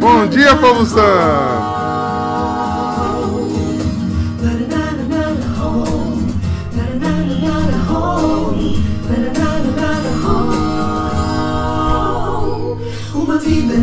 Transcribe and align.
Bom 0.00 0.26
dia, 0.28 0.56
povo 0.56 0.84
santo! 0.86 1.76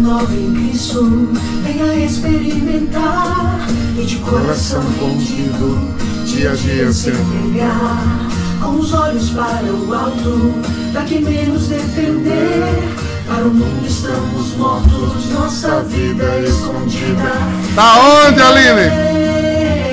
nova 0.03 0.35
em 0.35 0.53
Cristo, 0.53 1.29
venha 1.63 2.05
experimentar 2.05 3.67
e 3.97 4.05
de 4.05 4.17
coração 4.17 4.83
contido, 4.99 5.95
dia 6.25 6.51
a 6.51 6.55
dia 6.55 6.91
se 6.91 7.09
entregar 7.09 8.32
com 8.63 8.79
os 8.79 8.93
olhos 8.93 9.29
para 9.31 9.65
o 9.65 9.93
alto, 9.93 10.53
pra 10.91 11.03
que 11.03 11.19
menos 11.19 11.67
depender. 11.67 12.93
Para 13.27 13.43
o 13.43 13.53
mundo 13.53 13.85
estamos 13.85 14.55
mortos, 14.57 15.29
nossa 15.31 15.81
vida 15.83 16.39
escondida. 16.39 17.31
Da 17.75 17.95
onde, 18.27 18.41
Aline? 18.41 18.89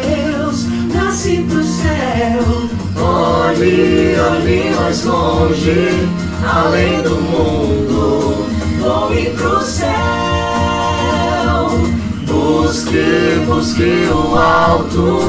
Deus 0.06 0.67
nasce 0.94 1.44
pro 1.49 1.62
céu. 1.62 2.44
Olhe, 3.02 4.17
olhe 4.19 4.75
mais 4.75 5.05
longe, 5.05 6.08
além 6.44 7.02
do 7.02 7.16
mundo. 7.16 8.46
Voe 8.81 9.31
pro 9.37 9.61
céu. 9.62 9.90
Busque, 12.26 13.43
busque 13.46 14.08
o 14.12 14.37
alto, 14.37 15.20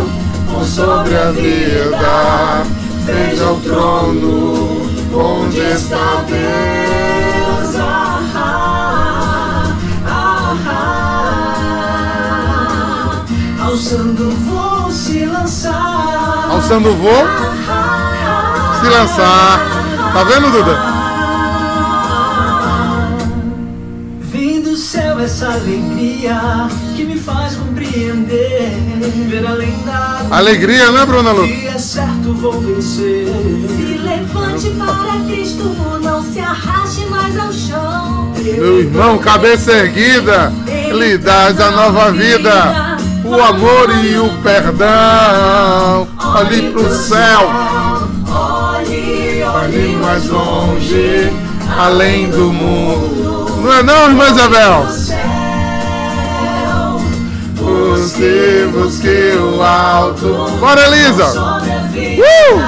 por 0.51 0.65
sobre 0.65 1.15
a 1.15 1.31
vida. 1.31 2.80
Veja 3.11 3.51
o 3.51 3.59
trono, 3.59 4.89
onde 5.13 5.59
está 5.59 6.23
Deus. 6.27 7.75
Ah, 7.77 8.21
ah, 8.35 9.75
ah, 10.07 10.55
ah. 13.59 13.65
Alçando 13.65 14.31
voo 14.31 14.89
se 14.89 15.25
lançar. 15.25 16.47
Alçando 16.51 16.91
o 16.91 16.95
voo, 16.95 17.27
se 18.79 18.87
lançar. 18.89 19.59
Tá 20.13 20.23
vendo, 20.23 20.49
Duda? 20.49 20.90
Essa 25.31 25.53
alegria 25.53 26.67
que 26.93 27.05
me 27.05 27.17
faz 27.17 27.55
compreender. 27.55 28.69
Ver 29.29 29.47
além 29.47 29.73
da 29.85 30.25
Alegria, 30.29 30.91
né, 30.91 31.05
Bruna 31.05 31.31
Lu? 31.31 31.47
que 31.47 31.67
é 31.67 31.77
certo 31.77 32.33
vou 32.33 32.59
vencer. 32.59 33.27
Se 33.77 33.97
levante 33.97 34.69
para 34.71 35.23
Cristo, 35.25 35.63
não 36.03 36.21
se 36.21 36.39
arraste 36.39 37.05
mais 37.05 37.39
ao 37.39 37.53
chão. 37.53 38.33
Meu 38.35 38.79
irmão, 38.79 39.17
cabeça 39.19 39.71
erguida, 39.71 40.51
lhe 40.67 41.17
dás 41.17 41.57
a 41.61 41.71
nova 41.71 42.11
vida, 42.11 42.97
o 43.23 43.41
amor 43.41 43.89
e 44.03 44.17
o 44.17 44.29
perdão. 44.43 46.09
Olhe 46.35 46.71
pro 46.71 46.93
céu, 46.93 47.49
Olhe, 48.27 49.43
olhe 49.43 49.95
mais 49.95 50.27
longe, 50.27 51.31
além 51.79 52.29
do 52.29 52.51
mundo. 52.51 53.61
Não 53.61 53.71
é 53.71 53.83
não, 53.83 54.09
irmã 54.09 54.27
Isabel? 54.29 54.87
Busque, 58.01 58.67
busque 58.73 59.37
o 59.37 59.61
alto. 59.61 60.49
Bora, 60.59 60.87
Elisa! 60.87 61.27
Uh! 61.27 62.59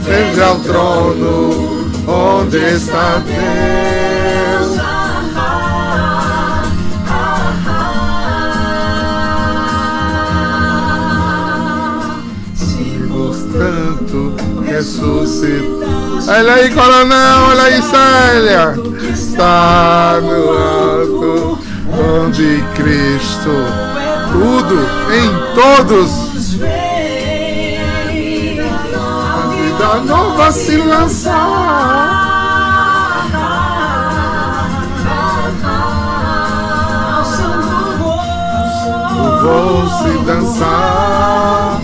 Veja 0.00 0.52
o 0.52 0.60
trono, 0.60 1.90
onde 2.08 2.56
está 2.56 3.18
Deus. 3.18 4.80
Se 12.54 13.08
Portanto, 13.08 14.36
ressuscitar. 14.64 16.38
Olha 16.38 16.54
aí, 16.54 16.70
coronel, 16.70 17.40
olha 17.50 17.62
aí, 17.64 17.82
Célia. 17.82 18.74
Está 19.12 20.18
no 20.22 20.50
alto, 20.50 21.58
onde 21.92 22.64
Cristo, 22.74 23.89
tudo 24.32 24.74
em 25.12 25.28
todos. 25.54 26.10
A 29.34 29.48
vida 29.48 30.00
nova 30.06 30.52
se 30.52 30.76
lançar. 30.76 32.30
Vou 39.42 39.88
se 39.88 40.18
dançar. 40.24 41.80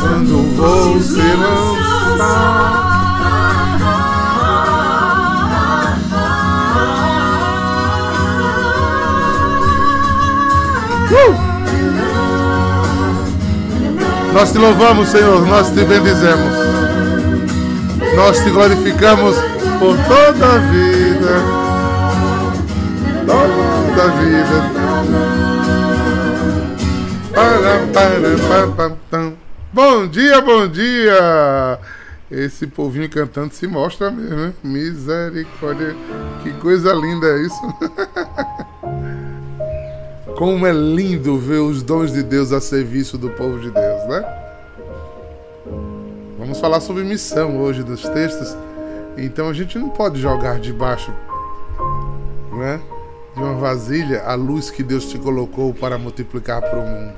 Quando 0.00 0.36
vou 0.56 1.00
se 1.00 1.20
lançar. 1.20 1.73
Nós 14.34 14.50
te 14.50 14.58
louvamos, 14.58 15.10
Senhor, 15.10 15.46
nós 15.46 15.70
te 15.70 15.84
bendizemos. 15.84 16.52
Nós 18.16 18.36
te 18.42 18.50
glorificamos 18.50 19.36
por 19.78 19.96
toda 20.08 20.54
a 20.54 20.58
vida. 20.58 21.40
Toda 23.24 24.02
a 24.02 24.08
vida. 24.08 24.74
Bom 29.72 30.08
dia, 30.08 30.40
bom 30.40 30.66
dia! 30.66 31.78
Esse 32.28 32.66
povinho 32.66 33.08
cantando 33.08 33.54
se 33.54 33.68
mostra 33.68 34.10
mesmo, 34.10 34.46
hein? 34.46 34.54
Misericórdia. 34.64 35.94
Que 36.42 36.52
coisa 36.54 36.92
linda 36.92 37.28
é 37.28 37.42
isso. 37.42 37.74
Como 40.36 40.66
é 40.66 40.72
lindo 40.72 41.38
ver 41.38 41.60
os 41.60 41.80
dons 41.82 42.12
de 42.12 42.20
Deus 42.20 42.50
a 42.50 42.60
serviço 42.60 43.16
do 43.16 43.30
povo 43.30 43.60
de 43.60 43.70
Deus, 43.70 44.04
né? 44.08 44.44
Vamos 46.36 46.58
falar 46.58 46.80
sobre 46.80 47.04
missão 47.04 47.60
hoje 47.60 47.84
dos 47.84 48.02
textos. 48.08 48.56
Então 49.16 49.48
a 49.48 49.52
gente 49.52 49.78
não 49.78 49.88
pode 49.88 50.20
jogar 50.20 50.58
debaixo, 50.58 51.12
né? 52.52 52.80
De 53.32 53.40
uma 53.40 53.54
vasilha 53.54 54.24
a 54.24 54.34
luz 54.34 54.70
que 54.70 54.82
Deus 54.82 55.06
te 55.06 55.18
colocou 55.18 55.72
para 55.72 55.96
multiplicar 55.98 56.60
para 56.60 56.80
o 56.80 56.86
mundo. 56.86 57.14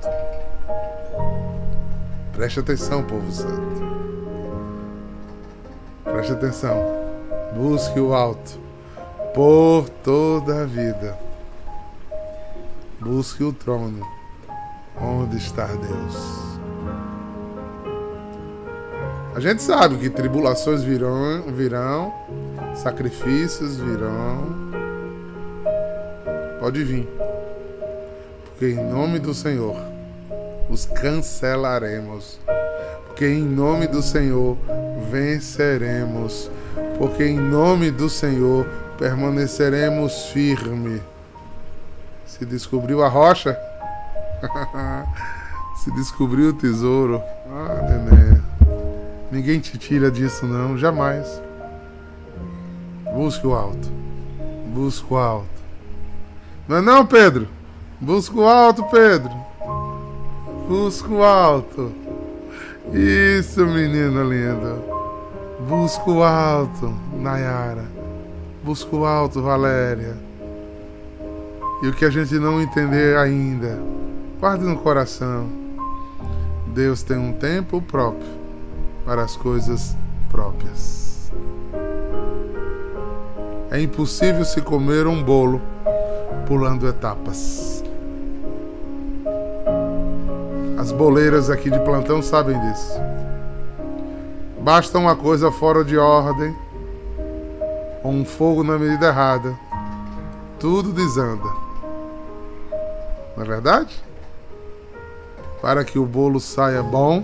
Preste 2.34 2.60
atenção, 2.60 3.02
povo 3.02 3.32
santo. 3.32 3.82
Preste 6.04 6.32
atenção. 6.32 6.76
Busque 7.54 7.98
o 7.98 8.12
alto 8.12 8.60
por 9.34 9.88
toda 10.04 10.62
a 10.62 10.66
vida. 10.66 11.25
Busque 13.00 13.44
o 13.44 13.52
trono 13.52 14.00
onde 15.00 15.36
está 15.36 15.66
Deus. 15.66 16.56
A 19.34 19.40
gente 19.40 19.62
sabe 19.62 19.98
que 19.98 20.08
tribulações 20.08 20.82
virão, 20.82 21.42
virão, 21.48 22.10
sacrifícios 22.74 23.76
virão. 23.76 24.46
Pode 26.58 26.82
vir. 26.84 27.06
Porque 28.46 28.68
em 28.68 28.82
nome 28.90 29.18
do 29.18 29.34
Senhor 29.34 29.76
os 30.70 30.86
cancelaremos. 30.86 32.40
Porque 33.06 33.26
em 33.26 33.42
nome 33.42 33.86
do 33.86 34.00
Senhor 34.00 34.56
venceremos. 35.10 36.50
Porque 36.96 37.24
em 37.24 37.38
nome 37.38 37.90
do 37.90 38.08
Senhor 38.08 38.66
permaneceremos 38.96 40.30
firmes. 40.30 41.02
Se 42.26 42.44
descobriu 42.44 43.02
a 43.02 43.08
rocha? 43.08 43.56
Se 45.82 45.90
descobriu 45.92 46.50
o 46.50 46.52
tesouro? 46.52 47.22
Ah. 47.48 47.96
Ninguém 49.30 49.60
te 49.60 49.76
tira 49.76 50.10
disso, 50.10 50.46
não, 50.46 50.76
jamais. 50.76 51.42
Busque 53.14 53.46
o 53.46 53.54
alto. 53.54 53.90
Busque 54.74 55.12
o 55.12 55.16
alto. 55.16 55.46
Não 56.68 56.76
é 56.76 56.80
não, 56.80 57.06
Pedro? 57.06 57.48
Busca 58.00 58.36
o 58.36 58.46
alto, 58.46 58.84
Pedro. 58.84 59.30
Busca 60.68 61.08
o 61.08 61.22
alto. 61.22 61.92
Isso, 62.92 63.64
menino 63.66 64.24
lindo. 64.24 64.82
Busca 65.68 66.10
o 66.10 66.22
alto, 66.22 66.92
Nayara. 67.14 67.84
Busca 68.62 68.94
o 68.94 69.04
alto, 69.04 69.42
Valéria. 69.42 70.25
E 71.82 71.88
o 71.88 71.92
que 71.92 72.04
a 72.04 72.10
gente 72.10 72.38
não 72.38 72.60
entender 72.60 73.16
ainda, 73.16 73.78
guarde 74.40 74.64
no 74.64 74.76
coração. 74.78 75.46
Deus 76.68 77.02
tem 77.02 77.16
um 77.16 77.32
tempo 77.32 77.80
próprio 77.82 78.28
para 79.04 79.22
as 79.22 79.36
coisas 79.36 79.96
próprias. 80.30 81.30
É 83.70 83.80
impossível 83.80 84.44
se 84.44 84.60
comer 84.62 85.06
um 85.06 85.22
bolo 85.22 85.60
pulando 86.46 86.88
etapas. 86.88 87.82
As 90.78 90.92
boleiras 90.92 91.50
aqui 91.50 91.70
de 91.70 91.78
plantão 91.80 92.22
sabem 92.22 92.58
disso. 92.60 93.00
Basta 94.60 94.98
uma 94.98 95.14
coisa 95.14 95.50
fora 95.50 95.84
de 95.84 95.96
ordem, 95.96 96.54
ou 98.02 98.12
um 98.12 98.24
fogo 98.24 98.62
na 98.62 98.78
medida 98.78 99.08
errada, 99.08 99.54
tudo 100.58 100.92
desanda. 100.92 101.65
Não 103.36 103.44
é 103.44 103.46
verdade? 103.46 104.02
Para 105.60 105.84
que 105.84 105.98
o 105.98 106.06
bolo 106.06 106.40
saia 106.40 106.82
bom, 106.82 107.22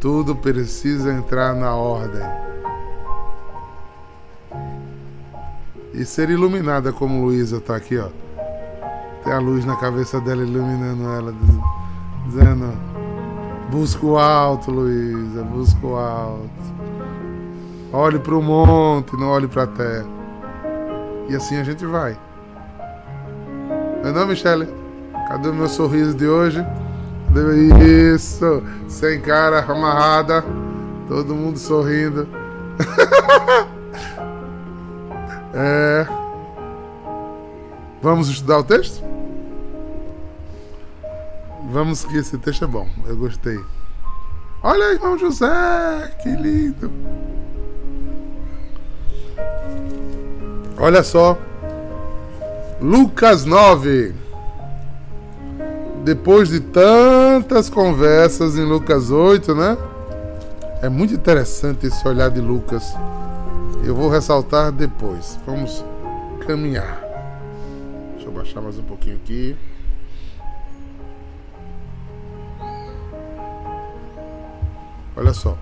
tudo 0.00 0.36
precisa 0.36 1.12
entrar 1.12 1.54
na 1.54 1.74
ordem. 1.74 2.22
E 5.92 6.04
ser 6.04 6.28
iluminada 6.30 6.92
como 6.92 7.24
Luísa 7.24 7.56
está 7.56 7.76
aqui, 7.76 7.98
ó. 7.98 8.08
Tem 9.24 9.32
a 9.32 9.38
luz 9.38 9.64
na 9.64 9.76
cabeça 9.76 10.20
dela 10.20 10.42
iluminando 10.42 11.04
ela, 11.04 11.34
dizendo: 12.26 12.76
Busca 13.70 14.04
o 14.04 14.18
alto, 14.18 14.70
Luísa, 14.70 15.42
busca 15.42 15.86
o 15.86 15.96
alto. 15.96 16.50
Olhe 17.92 18.18
para 18.18 18.34
o 18.34 18.42
monte, 18.42 19.16
não 19.16 19.28
olhe 19.28 19.48
para 19.48 19.62
a 19.62 19.66
terra. 19.68 20.06
E 21.28 21.34
assim 21.34 21.56
a 21.56 21.64
gente 21.64 21.86
vai. 21.86 22.18
Não 24.04 24.10
é 24.10 24.12
não, 24.12 24.26
Michele? 24.26 24.68
Cadê 25.28 25.48
o 25.48 25.54
meu 25.54 25.66
sorriso 25.66 26.14
de 26.14 26.26
hoje? 26.26 26.62
Isso! 28.12 28.62
Sem 28.86 29.18
cara 29.22 29.60
amarrada. 29.60 30.44
Todo 31.08 31.34
mundo 31.34 31.58
sorrindo. 31.58 32.28
é. 35.54 36.06
Vamos 38.02 38.28
estudar 38.28 38.58
o 38.58 38.64
texto? 38.64 39.02
Vamos 41.72 42.04
que 42.04 42.18
esse 42.18 42.36
texto 42.36 42.64
é 42.64 42.68
bom. 42.68 42.86
Eu 43.06 43.16
gostei. 43.16 43.58
Olha, 44.62 44.92
irmão 44.92 45.16
José, 45.16 46.14
que 46.22 46.28
lindo. 46.28 46.92
Olha 50.76 51.02
só. 51.02 51.38
Lucas 52.84 53.46
9 53.46 54.14
depois 56.04 56.50
de 56.50 56.60
tantas 56.60 57.70
conversas 57.70 58.58
em 58.58 58.62
Lucas 58.62 59.10
8, 59.10 59.54
né? 59.54 59.78
É 60.82 60.88
muito 60.90 61.14
interessante 61.14 61.86
esse 61.86 62.06
olhar 62.06 62.30
de 62.30 62.42
Lucas. 62.42 62.94
Eu 63.86 63.94
vou 63.94 64.10
ressaltar 64.10 64.70
depois. 64.70 65.40
Vamos 65.46 65.82
caminhar. 66.46 67.00
Deixa 68.16 68.28
eu 68.28 68.32
baixar 68.32 68.60
mais 68.60 68.78
um 68.78 68.82
pouquinho 68.82 69.16
aqui. 69.16 69.56
Olha 75.16 75.32
só. 75.32 75.56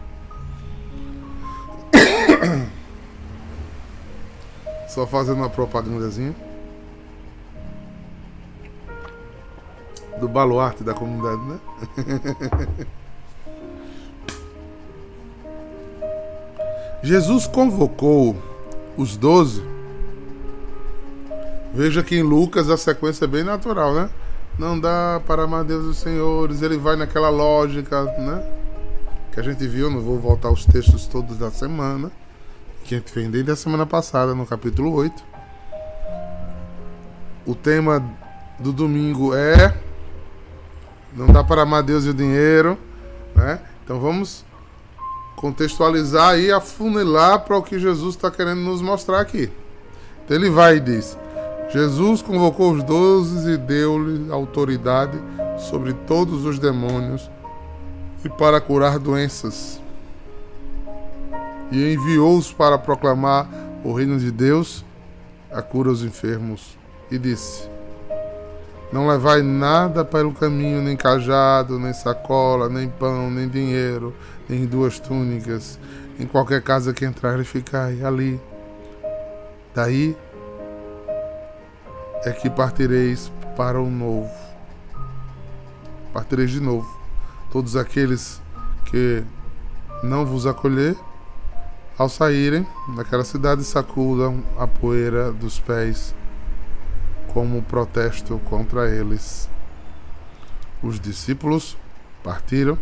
Só 4.89 5.07
fazendo 5.07 5.37
uma 5.37 5.49
propagandazinha. 5.49 6.35
Do 10.23 10.29
baluarte 10.29 10.85
da 10.85 10.95
comunidade, 10.95 11.43
né? 11.43 11.59
Jesus 17.03 17.49
convocou 17.49 18.37
os 18.97 19.17
doze. 19.17 19.65
Veja 21.75 22.05
que 22.05 22.15
em 22.15 22.23
Lucas 22.23 22.71
a 22.71 22.77
sequência 22.77 23.25
é 23.25 23.29
bem 23.29 23.43
natural, 23.43 23.93
né? 23.95 24.09
Não 24.57 24.79
dá 24.79 25.21
para 25.27 25.43
amar 25.43 25.65
Deus 25.65 25.87
dos 25.87 25.97
senhores, 25.97 26.63
ele 26.63 26.77
vai 26.77 26.95
naquela 26.95 27.29
lógica, 27.29 28.05
né? 28.05 28.47
Que 29.33 29.41
a 29.41 29.43
gente 29.43 29.67
viu, 29.67 29.91
não 29.91 30.01
vou 30.01 30.21
voltar 30.21 30.47
aos 30.49 30.65
textos 30.65 31.09
todos 31.09 31.37
da 31.37 31.51
semana, 31.51 32.13
que 32.85 32.95
a 32.95 32.99
gente 32.99 33.13
vem 33.13 33.29
desde 33.29 33.51
a 33.51 33.57
semana 33.57 33.87
passada, 33.87 34.37
no 34.37 34.47
capítulo 34.47 34.95
8. 34.95 35.25
O 37.45 37.57
tema 37.57 38.01
do 38.61 38.73
domingo 38.73 39.35
é 39.35 39.82
não 41.15 41.27
dá 41.27 41.45
para 41.45 41.63
amar 41.63 41.83
Deus 41.83 42.05
e 42.05 42.11
o 42.11 42.15
dinheiro, 42.15 42.79
né? 43.35 43.61
Então 43.85 44.01
vamos 44.01 44.45
contextualizar 45.37 46.39
e 46.39 46.53
afunilar 46.53 47.41
para 47.41 47.59
o 47.59 47.63
que 47.63 47.79
Jesus 47.79 48.15
está 48.15 48.31
querendo 48.31 48.61
nos 48.61 48.81
mostrar 48.81 49.21
aqui. 49.21 49.51
Então 50.25 50.37
ele 50.37 50.49
vai 50.49 50.77
e 50.77 50.81
diz: 50.81 51.19
Jesus 51.69 52.23
convocou 52.23 52.73
os 52.73 52.83
doze 52.83 53.53
e 53.53 53.57
deu-lhes 53.57 54.31
autoridade 54.31 55.19
sobre 55.59 55.93
todos 55.93 56.45
os 56.45 56.59
demônios 56.59 57.31
e 58.25 58.29
para 58.29 58.61
curar 58.61 58.99
doenças. 58.99 59.81
E 61.71 61.95
enviou-os 61.95 62.53
para 62.53 62.79
proclamar 62.79 63.49
o 63.83 63.93
reino 63.93 64.19
de 64.19 64.31
Deus, 64.31 64.85
a 65.51 65.63
cura 65.63 65.89
aos 65.89 66.03
enfermos. 66.03 66.77
E 67.11 67.19
disse: 67.19 67.69
não 68.93 69.09
levai 69.09 69.41
nada 69.41 70.05
pelo 70.05 70.35
caminho, 70.35 70.83
nem 70.83 70.97
cajado, 70.97 71.79
nem 71.79 71.95
sacola, 71.95 72.69
nem 72.69 72.91
pão, 72.91 73.31
nem 73.31 73.49
dinheiro, 73.49 74.15
nem 74.47 74.67
duas 74.67 75.01
túnicas. 75.01 75.79
Em 76.21 76.27
qualquer 76.27 76.61
casa 76.61 76.93
que 76.93 77.05
entrar 77.05 77.43
ficai 77.43 78.05
ali. 78.05 78.39
Daí 79.75 80.15
é 82.25 82.33
que 82.33 82.51
partireis 82.51 83.33
para 83.57 83.81
o 83.81 83.91
novo. 83.91 84.31
Partireis 86.13 86.51
de 86.51 86.61
novo. 86.61 86.87
Todos 87.51 87.77
aqueles 87.77 88.43
que 88.85 89.25
não 90.03 90.27
vos 90.27 90.47
acolher, 90.47 90.95
ao 91.97 92.11
saírem 92.11 92.67
daquela 92.95 93.25
cidade, 93.25 93.65
sacudam 93.65 94.43
a 94.59 94.67
poeira 94.67 95.33
dos 95.33 95.59
pés 95.59 96.15
como 97.33 97.63
protesto 97.63 98.39
contra 98.45 98.89
eles. 98.91 99.49
Os 100.83 100.99
discípulos 100.99 101.77
partiram 102.23 102.79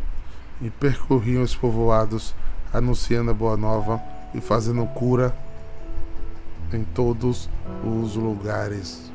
e 0.61 0.71
percorriam 0.71 1.43
os 1.43 1.55
povoados, 1.55 2.35
anunciando 2.73 3.31
a 3.31 3.35
boa 3.35 3.57
nova 3.57 4.01
e 4.35 4.41
fazendo 4.41 4.85
cura 4.87 5.35
em 6.73 6.85
todos 6.85 7.49
os 7.85 8.17
lugares. 8.17 9.11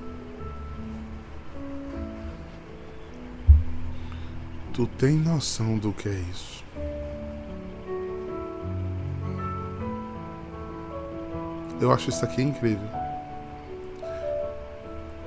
Tu 4.74 4.86
tem 4.88 5.16
noção 5.16 5.78
do 5.78 5.94
que 5.94 6.10
é 6.10 6.24
isso? 6.32 6.66
Eu 11.80 11.92
acho 11.92 12.10
isso 12.10 12.26
aqui 12.26 12.42
incrível. 12.42 13.05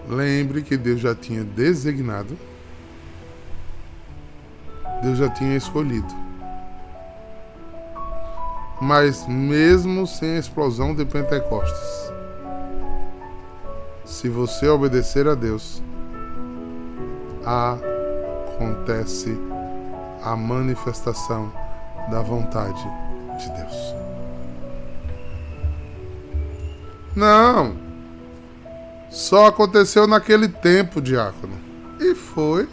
Lembre 0.09 0.63
que 0.63 0.77
Deus 0.77 1.01
já 1.01 1.15
tinha 1.15 1.45
designado, 1.45 2.37
Deus 5.03 5.19
já 5.19 5.29
tinha 5.29 5.55
escolhido. 5.55 6.15
Mas 8.81 9.27
mesmo 9.29 10.07
sem 10.07 10.37
a 10.37 10.39
explosão 10.39 10.95
de 10.95 11.05
Pentecostes, 11.05 12.11
se 14.05 14.31
você 14.31 14.67
obedecer 14.69 15.29
a 15.29 15.35
Deus, 15.35 15.83
acontece 17.45 19.39
a 20.23 20.35
manifestação 20.35 21.53
da 22.11 22.23
vontade 22.23 22.83
de 23.39 23.51
Deus. 23.53 23.95
Não, 27.15 27.77
só 29.19 29.47
aconteceu 29.47 30.07
naquele 30.07 30.47
tempo, 30.47 31.03
diácono. 31.03 31.59
E 31.99 32.15
foi. 32.15 32.69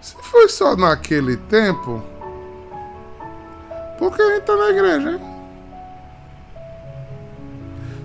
Se 0.00 0.16
foi 0.22 0.48
só 0.48 0.74
naquele 0.74 1.36
tempo, 1.36 2.02
por 3.98 4.16
que 4.16 4.22
a 4.22 4.34
gente 4.34 4.44
tá 4.44 4.56
na 4.56 4.70
igreja, 4.70 5.10
hein? 5.10 5.20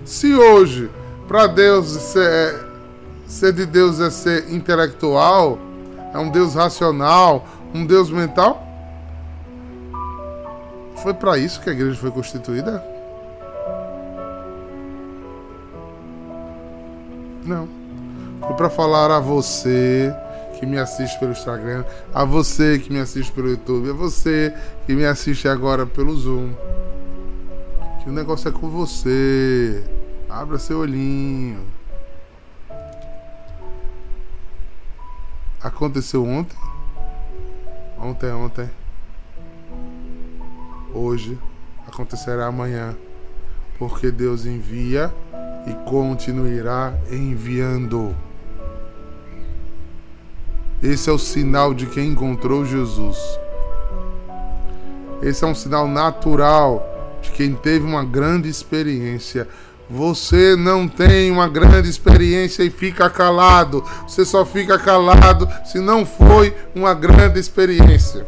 Se 0.04 0.34
hoje, 0.34 0.90
para 1.26 1.46
Deus 1.46 1.86
ser, 1.86 2.66
ser 3.26 3.54
de 3.54 3.64
Deus 3.64 3.98
é 3.98 4.10
ser 4.10 4.52
intelectual, 4.52 5.58
é 6.12 6.18
um 6.18 6.28
Deus 6.28 6.54
racional, 6.54 7.48
um 7.74 7.86
Deus 7.86 8.10
mental, 8.10 8.62
foi 11.02 11.14
para 11.14 11.38
isso 11.38 11.58
que 11.62 11.70
a 11.70 11.72
igreja 11.72 11.98
foi 11.98 12.10
constituída? 12.10 12.84
Não. 17.46 17.68
Foi 18.40 18.54
para 18.54 18.68
falar 18.68 19.10
a 19.10 19.20
você 19.20 20.12
que 20.58 20.66
me 20.66 20.78
assiste 20.78 21.18
pelo 21.18 21.32
Instagram, 21.32 21.84
a 22.12 22.24
você 22.24 22.78
que 22.78 22.92
me 22.92 22.98
assiste 22.98 23.30
pelo 23.30 23.50
YouTube, 23.50 23.90
a 23.90 23.92
você 23.92 24.54
que 24.84 24.94
me 24.94 25.04
assiste 25.04 25.46
agora 25.46 25.86
pelo 25.86 26.16
Zoom. 26.16 26.52
Que 28.02 28.10
o 28.10 28.12
negócio 28.12 28.48
é 28.48 28.52
com 28.52 28.68
você. 28.68 29.84
Abra 30.28 30.58
seu 30.58 30.78
olhinho. 30.78 31.60
Aconteceu 35.62 36.24
ontem? 36.24 36.56
Ontem, 37.98 38.32
ontem. 38.32 38.70
Hoje 40.92 41.38
acontecerá 41.86 42.46
amanhã. 42.46 42.96
Porque 43.78 44.10
Deus 44.10 44.46
envia 44.46 45.12
e 45.66 45.74
continuará 45.88 46.94
enviando. 47.10 48.14
Esse 50.82 51.10
é 51.10 51.12
o 51.12 51.18
sinal 51.18 51.74
de 51.74 51.86
quem 51.86 52.08
encontrou 52.08 52.64
Jesus. 52.64 53.18
Esse 55.22 55.44
é 55.44 55.46
um 55.46 55.54
sinal 55.54 55.88
natural 55.88 57.18
de 57.22 57.30
quem 57.30 57.54
teve 57.54 57.84
uma 57.84 58.04
grande 58.04 58.48
experiência. 58.48 59.48
Você 59.88 60.56
não 60.56 60.86
tem 60.86 61.30
uma 61.30 61.48
grande 61.48 61.88
experiência 61.88 62.62
e 62.62 62.70
fica 62.70 63.08
calado. 63.08 63.84
Você 64.06 64.24
só 64.24 64.44
fica 64.44 64.78
calado 64.78 65.48
se 65.64 65.78
não 65.78 66.04
foi 66.04 66.54
uma 66.74 66.92
grande 66.92 67.38
experiência. 67.40 68.26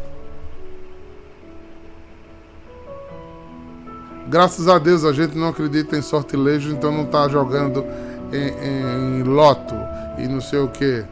Graças 4.29 4.67
a 4.67 4.77
Deus 4.77 5.03
a 5.03 5.11
gente 5.11 5.35
não 5.35 5.47
acredita 5.47 5.97
em 5.97 6.03
sortilégio, 6.03 6.71
então 6.71 6.91
não 6.91 7.01
está 7.01 7.27
jogando 7.27 7.83
em, 8.31 9.21
em, 9.21 9.23
loto 9.23 9.73
e 10.19 10.27
não 10.27 10.39
sei 10.39 10.59
o 10.59 10.67
que. 10.67 11.03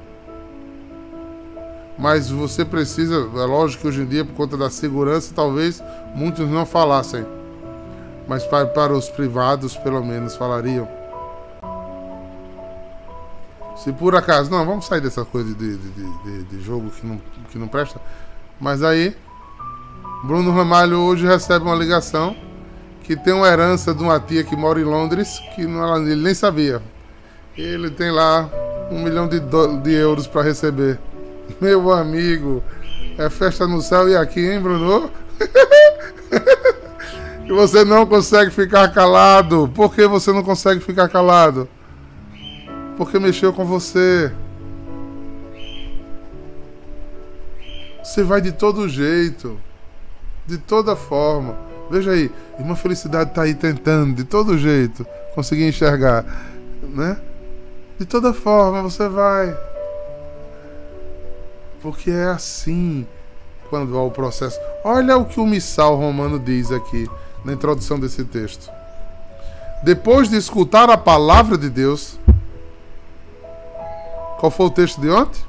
Mas 1.98 2.30
você 2.30 2.64
precisa, 2.64 3.16
é 3.16 3.46
lógico 3.46 3.82
que 3.82 3.88
hoje 3.88 4.04
em 4.04 4.06
dia, 4.06 4.24
por 4.24 4.36
conta 4.36 4.56
da 4.56 4.70
segurança, 4.70 5.34
talvez 5.36 5.84
muitos 6.14 6.48
não 6.48 6.64
falassem. 6.64 7.26
Mas 8.28 8.44
para, 8.44 8.68
para 8.68 8.94
os 8.94 9.10
privados, 9.10 9.76
pelo 9.76 10.06
menos, 10.06 10.36
falariam. 10.36 10.88
Se 13.78 13.92
por 13.94 14.16
acaso. 14.16 14.52
Não, 14.52 14.64
vamos 14.64 14.86
sair 14.86 15.02
dessa 15.02 15.26
coisa 15.26 15.56
de, 15.56 15.76
de, 15.76 16.14
de, 16.24 16.44
de 16.44 16.62
jogo 16.62 16.92
que 16.92 17.08
não, 17.08 17.20
que 17.50 17.58
não 17.58 17.68
presta. 17.68 18.00
Mas 18.60 18.84
aí, 18.84 19.18
Bruno 20.24 20.52
Ramalho 20.52 21.00
hoje 21.00 21.26
recebe 21.26 21.66
uma 21.66 21.76
ligação 21.76 22.46
que 23.08 23.16
tem 23.16 23.34
uma 23.34 23.48
herança 23.48 23.96
de 23.96 24.04
uma 24.04 24.20
tia 24.20 24.44
que 24.44 24.54
mora 24.54 24.82
em 24.82 24.84
Londres, 24.84 25.42
que 25.56 25.66
não, 25.66 26.06
ele 26.06 26.22
nem 26.22 26.34
sabia. 26.34 26.82
Ele 27.58 27.90
tem 27.90 28.12
lá 28.12 28.50
um 28.92 29.02
milhão 29.02 29.30
de, 29.30 29.40
de 29.40 29.94
euros 29.94 30.28
para 30.28 30.42
receber. 30.42 31.00
Meu 31.62 31.90
amigo, 31.90 32.62
é 33.18 33.30
festa 33.30 33.66
no 33.66 33.82
céu 33.82 34.10
e 34.10 34.18
aqui, 34.18 34.42
hein, 34.42 34.60
Bruno? 34.60 35.10
e 37.48 37.54
você 37.54 37.86
não 37.86 38.06
consegue 38.06 38.52
ficar 38.52 38.90
calado. 38.90 39.72
Por 39.74 39.96
que 39.96 40.06
você 40.06 40.34
não 40.34 40.44
consegue 40.44 40.82
ficar 40.82 41.08
calado? 41.08 41.70
Porque 42.98 43.18
mexeu 43.18 43.54
com 43.54 43.64
você. 43.64 44.34
Você 48.04 48.22
vai 48.22 48.42
de 48.42 48.52
todo 48.52 48.90
jeito, 48.90 49.58
de 50.46 50.58
toda 50.58 50.94
forma. 50.94 51.67
Veja 51.90 52.12
aí, 52.12 52.32
uma 52.60 52.76
felicidade 52.76 53.30
está 53.30 53.44
aí 53.44 53.54
tentando, 53.54 54.16
de 54.16 54.24
todo 54.24 54.58
jeito, 54.58 55.06
conseguir 55.34 55.68
enxergar, 55.68 56.26
né? 56.82 57.18
De 57.98 58.06
toda 58.06 58.34
forma 58.34 58.82
você 58.84 59.08
vai. 59.08 59.58
Porque 61.82 62.12
é 62.12 62.26
assim 62.26 63.08
quando 63.70 63.98
há 63.98 64.04
o 64.04 64.12
processo. 64.12 64.60
Olha 64.84 65.18
o 65.18 65.26
que 65.26 65.40
o 65.40 65.46
missal 65.46 65.96
romano 65.96 66.40
diz 66.40 66.72
aqui 66.72 67.10
na 67.44 67.54
introdução 67.54 68.00
desse 68.00 68.24
texto. 68.24 68.70
Depois 69.84 70.30
de 70.30 70.36
escutar 70.36 70.90
a 70.90 70.98
palavra 70.98 71.58
de 71.58 71.70
Deus, 71.70 72.20
qual 74.40 74.52
foi 74.52 74.66
o 74.68 74.72
texto 74.72 75.00
de 75.00 75.10
ontem? 75.10 75.42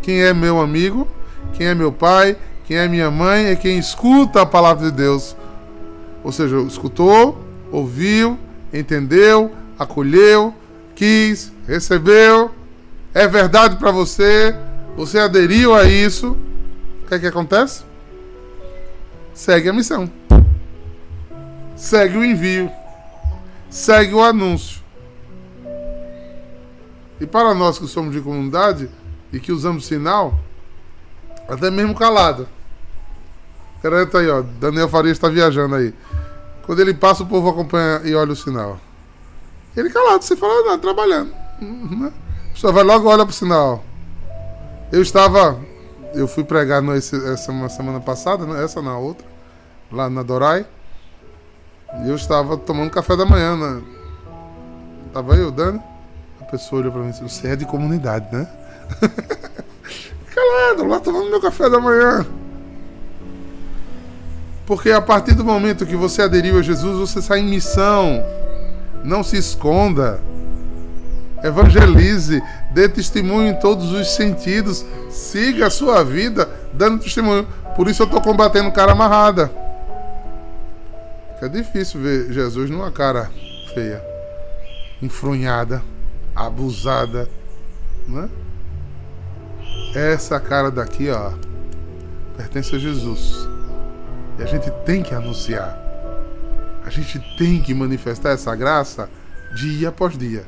Quem 0.00 0.22
é 0.22 0.32
meu 0.32 0.60
amigo? 0.60 1.06
Quem 1.54 1.68
é 1.68 1.74
meu 1.74 1.92
pai? 1.92 2.36
Quem 2.64 2.76
é 2.76 2.88
minha 2.88 3.10
mãe? 3.10 3.46
É 3.46 3.56
quem 3.56 3.78
escuta 3.78 4.42
a 4.42 4.46
palavra 4.46 4.90
de 4.90 4.96
Deus. 4.96 5.36
Ou 6.22 6.30
seja, 6.30 6.58
escutou, 6.62 7.42
ouviu, 7.70 8.38
entendeu, 8.72 9.52
acolheu, 9.78 10.54
quis, 10.94 11.52
recebeu. 11.66 12.50
É 13.14 13.26
verdade 13.26 13.76
para 13.76 13.90
você, 13.90 14.54
você 14.96 15.18
aderiu 15.18 15.74
a 15.74 15.84
isso, 15.84 16.36
o 17.02 17.06
que 17.06 17.14
é 17.14 17.18
que 17.18 17.26
acontece? 17.26 17.84
Segue 19.34 19.68
a 19.68 19.72
missão. 19.72 20.10
Segue 21.76 22.16
o 22.16 22.24
envio. 22.24 22.70
Segue 23.68 24.14
o 24.14 24.22
anúncio. 24.22 24.82
E 27.20 27.26
para 27.26 27.54
nós 27.54 27.78
que 27.78 27.86
somos 27.86 28.12
de 28.12 28.20
comunidade 28.20 28.90
e 29.32 29.40
que 29.40 29.52
usamos 29.52 29.86
sinal, 29.86 30.38
até 31.48 31.70
mesmo 31.70 31.94
calado. 31.94 32.48
Cara, 33.80 34.06
tá 34.06 34.20
aí, 34.20 34.28
ó. 34.28 34.42
Daniel 34.42 34.88
Farias 34.88 35.16
está 35.16 35.28
viajando 35.28 35.74
aí. 35.74 35.94
Quando 36.64 36.80
ele 36.80 36.94
passa, 36.94 37.22
o 37.22 37.26
povo 37.26 37.48
acompanha 37.48 38.02
e 38.04 38.14
olha 38.14 38.32
o 38.32 38.36
sinal. 38.36 38.78
Ele 39.76 39.90
calado, 39.90 40.22
você 40.22 40.36
fala, 40.36 40.62
não, 40.62 40.78
trabalhando. 40.78 41.32
Né? 41.60 42.12
A 42.50 42.52
pessoa 42.52 42.72
vai 42.72 42.84
logo 42.84 43.08
olha 43.08 43.24
pro 43.24 43.34
sinal. 43.34 43.82
Eu 44.90 45.00
estava. 45.00 45.58
Eu 46.14 46.28
fui 46.28 46.44
pregar 46.44 46.82
no, 46.82 46.94
esse, 46.94 47.16
essa 47.32 47.50
uma 47.50 47.68
semana 47.68 47.98
passada, 47.98 48.44
né? 48.44 48.62
essa 48.62 48.82
na 48.82 48.98
outra, 48.98 49.26
lá 49.90 50.10
na 50.10 50.22
Dorai. 50.22 50.66
E 52.04 52.08
eu 52.08 52.14
estava 52.14 52.56
tomando 52.56 52.90
café 52.90 53.16
da 53.16 53.24
manhã, 53.24 53.56
né? 53.56 53.82
Tava 55.12 55.36
eu, 55.36 55.50
Dani. 55.50 55.80
A 56.40 56.44
pessoa 56.44 56.80
olhou 56.80 56.92
pra 56.92 57.00
mim 57.00 57.08
e 57.08 57.12
disse, 57.12 57.22
você 57.22 57.48
é 57.48 57.56
de 57.56 57.64
comunidade, 57.64 58.26
né? 58.34 58.46
Calado, 60.34 60.86
lá 60.86 61.00
tomando 61.00 61.30
meu 61.30 61.40
café 61.40 61.68
da 61.68 61.80
manhã. 61.80 62.26
Porque 64.66 64.90
a 64.90 65.00
partir 65.00 65.34
do 65.34 65.44
momento 65.44 65.86
que 65.86 65.96
você 65.96 66.22
aderiu 66.22 66.58
a 66.58 66.62
Jesus, 66.62 66.98
você 66.98 67.20
sai 67.20 67.40
em 67.40 67.48
missão. 67.48 68.22
Não 69.04 69.22
se 69.22 69.36
esconda 69.36 70.20
evangelize, 71.42 72.40
dê 72.72 72.88
testemunho 72.88 73.48
em 73.48 73.58
todos 73.58 73.92
os 73.92 74.14
sentidos, 74.14 74.84
siga 75.10 75.66
a 75.66 75.70
sua 75.70 76.04
vida 76.04 76.48
dando 76.72 77.02
testemunho. 77.02 77.46
Por 77.76 77.88
isso 77.88 78.02
eu 78.02 78.06
estou 78.06 78.20
combatendo 78.20 78.70
cara 78.70 78.92
amarrada. 78.92 79.50
É 81.40 81.48
difícil 81.48 82.00
ver 82.00 82.32
Jesus 82.32 82.70
numa 82.70 82.92
cara 82.92 83.28
feia, 83.74 84.00
enfronhada, 85.02 85.82
abusada, 86.36 87.28
né? 88.06 88.28
Essa 89.94 90.38
cara 90.38 90.70
daqui, 90.70 91.10
ó, 91.10 91.32
pertence 92.36 92.76
a 92.76 92.78
Jesus. 92.78 93.48
A 94.42 94.46
gente 94.46 94.70
tem 94.84 95.04
que 95.04 95.14
anunciar. 95.14 95.78
A 96.84 96.90
gente 96.90 97.20
tem 97.38 97.62
que 97.62 97.72
manifestar 97.72 98.30
essa 98.30 98.54
graça 98.56 99.08
dia 99.54 99.90
após 99.90 100.18
dia. 100.18 100.44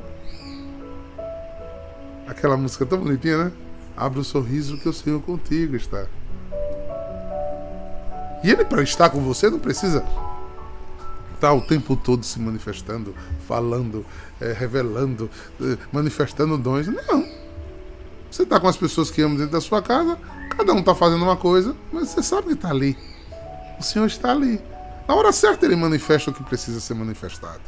Aquela 2.27 2.57
música 2.57 2.85
tão 2.85 2.99
bonitinha, 2.99 3.45
né? 3.45 3.53
Abra 3.97 4.19
o 4.19 4.25
sorriso 4.25 4.79
que 4.79 4.89
o 4.89 4.93
Senhor 4.93 5.23
contigo 5.23 5.77
está. 5.77 6.07
E 8.43 8.51
ele, 8.51 8.65
para 8.65 8.83
estar 8.83 9.11
com 9.11 9.21
você, 9.21 9.49
não 9.49 9.61
precisa 9.61 10.05
estar 11.33 11.53
o 11.55 11.61
tempo 11.61 11.95
todo 11.95 12.25
se 12.25 12.41
manifestando, 12.41 13.15
falando, 13.47 14.05
é, 14.41 14.53
revelando, 14.53 15.31
é, 15.61 15.79
manifestando 15.93 16.59
dons. 16.59 16.89
Não. 16.89 17.29
Você 18.29 18.43
está 18.43 18.59
com 18.59 18.67
as 18.67 18.77
pessoas 18.77 19.09
que 19.09 19.23
amam 19.23 19.37
dentro 19.37 19.53
da 19.53 19.61
sua 19.61 19.81
casa, 19.81 20.19
cada 20.51 20.73
um 20.73 20.81
está 20.81 20.97
fazendo 20.97 21.23
uma 21.23 21.37
coisa, 21.37 21.77
mas 21.93 22.09
você 22.09 22.25
sabe 22.25 22.49
que 22.49 22.53
está 22.55 22.71
ali. 22.71 22.99
O 23.85 23.87
Senhor 23.87 24.07
está 24.07 24.33
ali. 24.33 24.59
Na 25.07 25.15
hora 25.15 25.31
certa, 25.31 25.67
ele 25.67 25.77
manifesta 25.77 26.31
o 26.31 26.33
que 26.33 26.43
precisa 26.43 26.81
ser 26.81 26.95
manifestado. 26.95 27.61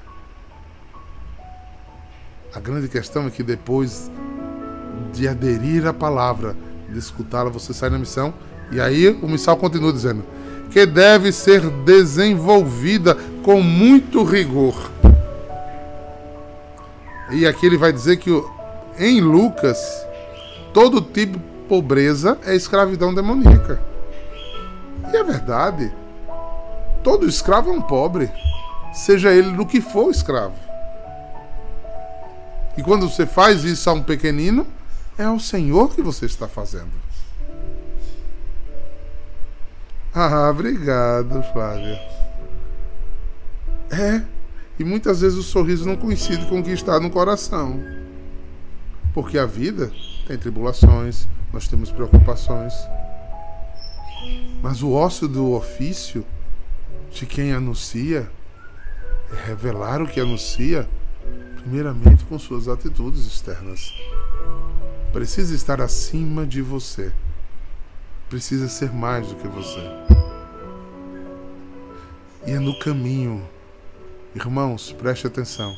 A 2.55 2.59
grande 2.59 2.88
questão 2.88 3.26
é 3.26 3.31
que 3.31 3.42
depois 3.42 4.11
de 5.12 5.29
aderir 5.29 5.87
à 5.87 5.92
palavra, 5.92 6.57
de 6.88 6.98
escutá-la, 6.98 7.50
você 7.50 7.74
sai 7.74 7.90
na 7.90 7.98
missão. 7.98 8.33
E 8.72 8.81
aí 8.81 9.09
o 9.09 9.29
missal 9.29 9.59
continua 9.59 9.92
dizendo 9.92 10.24
que 10.70 10.87
deve 10.87 11.31
ser 11.33 11.61
desenvolvida 11.85 13.14
com 13.44 13.61
muito 13.61 14.24
rigor. 14.24 14.90
E 17.31 17.46
aqui 17.46 17.66
ele 17.66 17.76
vai 17.76 17.92
dizer 17.92 18.16
que 18.16 18.31
em 18.98 19.20
Lucas 19.20 19.79
todo 20.72 21.02
tipo 21.02 21.38
de 21.38 21.44
pobreza 21.68 22.38
é 22.46 22.57
escravidão 22.57 23.14
demoníaca. 23.14 23.83
E 25.12 25.14
é 25.14 25.22
verdade. 25.22 25.92
Todo 27.06 27.28
escravo 27.28 27.70
é 27.70 27.72
um 27.72 27.80
pobre, 27.80 28.28
seja 28.92 29.32
ele 29.32 29.52
do 29.52 29.64
que 29.64 29.80
for 29.80 30.10
escravo. 30.10 30.56
E 32.76 32.82
quando 32.82 33.08
você 33.08 33.24
faz 33.24 33.62
isso 33.62 33.88
a 33.88 33.92
um 33.92 34.02
pequenino, 34.02 34.66
é 35.16 35.22
ao 35.22 35.38
Senhor 35.38 35.94
que 35.94 36.02
você 36.02 36.26
está 36.26 36.48
fazendo. 36.48 36.90
Ah, 40.12 40.50
obrigado, 40.50 41.44
Flávia. 41.52 41.96
É, 43.88 44.22
e 44.76 44.82
muitas 44.82 45.20
vezes 45.20 45.38
o 45.38 45.44
sorriso 45.44 45.86
não 45.86 45.94
coincide 45.94 46.44
com 46.46 46.58
o 46.58 46.64
que 46.64 46.72
está 46.72 46.98
no 46.98 47.08
coração. 47.08 47.80
Porque 49.14 49.38
a 49.38 49.46
vida 49.46 49.92
tem 50.26 50.36
tribulações, 50.36 51.28
nós 51.52 51.68
temos 51.68 51.92
preocupações. 51.92 52.74
Mas 54.60 54.82
o 54.82 54.90
ócio 54.90 55.28
do 55.28 55.52
ofício 55.52 56.26
de 57.10 57.26
quem 57.26 57.52
anuncia 57.52 58.30
revelar 59.44 60.00
o 60.00 60.06
que 60.06 60.20
anuncia, 60.20 60.88
primeiramente 61.60 62.24
com 62.24 62.38
suas 62.38 62.68
atitudes 62.68 63.26
externas. 63.26 63.92
Precisa 65.12 65.54
estar 65.54 65.80
acima 65.80 66.46
de 66.46 66.62
você. 66.62 67.12
Precisa 68.28 68.68
ser 68.68 68.92
mais 68.92 69.28
do 69.28 69.34
que 69.36 69.48
você. 69.48 69.80
E 72.46 72.52
é 72.52 72.58
no 72.58 72.78
caminho 72.78 73.42
Irmãos, 74.36 74.92
preste 74.92 75.26
atenção. 75.26 75.74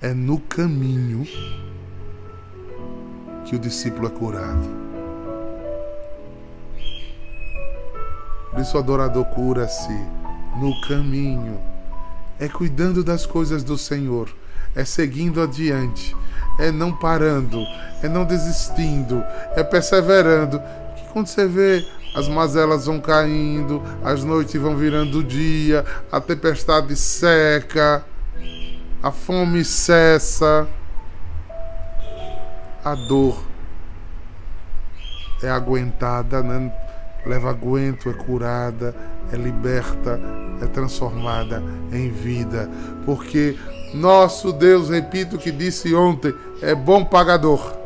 É 0.00 0.14
no 0.14 0.40
caminho 0.40 1.22
que 3.44 3.54
o 3.54 3.58
discípulo 3.58 4.06
é 4.06 4.10
curado. 4.10 4.85
Por 8.56 8.62
isso 8.62 8.78
o 8.78 8.80
adorador 8.80 9.22
cura-se 9.26 9.92
no 10.58 10.80
caminho. 10.88 11.60
É 12.40 12.48
cuidando 12.48 13.04
das 13.04 13.26
coisas 13.26 13.62
do 13.62 13.76
Senhor. 13.76 14.34
É 14.74 14.82
seguindo 14.82 15.42
adiante. 15.42 16.16
É 16.58 16.72
não 16.72 16.90
parando. 16.90 17.62
É 18.02 18.08
não 18.08 18.24
desistindo. 18.24 19.22
É 19.54 19.62
perseverando. 19.62 20.58
Que 20.96 21.12
quando 21.12 21.26
você 21.26 21.46
vê 21.46 21.86
as 22.14 22.28
mazelas 22.28 22.86
vão 22.86 22.98
caindo, 22.98 23.82
as 24.02 24.24
noites 24.24 24.58
vão 24.58 24.74
virando 24.74 25.22
dia, 25.22 25.84
a 26.10 26.18
tempestade 26.18 26.96
seca, 26.96 28.06
a 29.02 29.10
fome 29.10 29.66
cessa, 29.66 30.66
a 32.82 32.94
dor 32.94 33.38
é 35.42 35.50
aguentada, 35.50 36.42
né? 36.42 36.72
Leva 37.26 37.50
aguento, 37.50 38.08
é 38.08 38.12
curada, 38.12 38.94
é 39.32 39.36
liberta, 39.36 40.20
é 40.62 40.66
transformada 40.66 41.62
em 41.92 42.10
vida, 42.10 42.70
porque 43.04 43.56
nosso 43.94 44.52
Deus, 44.52 44.88
repito 44.88 45.36
o 45.36 45.38
que 45.38 45.50
disse 45.50 45.94
ontem, 45.94 46.34
é 46.62 46.74
bom 46.74 47.04
pagador 47.04 47.76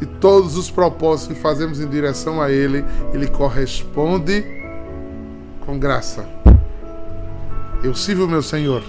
e 0.00 0.06
todos 0.06 0.56
os 0.56 0.70
propósitos 0.70 1.36
que 1.36 1.42
fazemos 1.42 1.80
em 1.80 1.88
direção 1.88 2.40
a 2.40 2.50
Ele, 2.50 2.84
Ele 3.12 3.26
corresponde 3.26 4.44
com 5.66 5.78
graça. 5.78 6.26
Eu 7.82 7.94
sirvo 7.94 8.24
o 8.24 8.28
meu 8.28 8.42
Senhor 8.42 8.82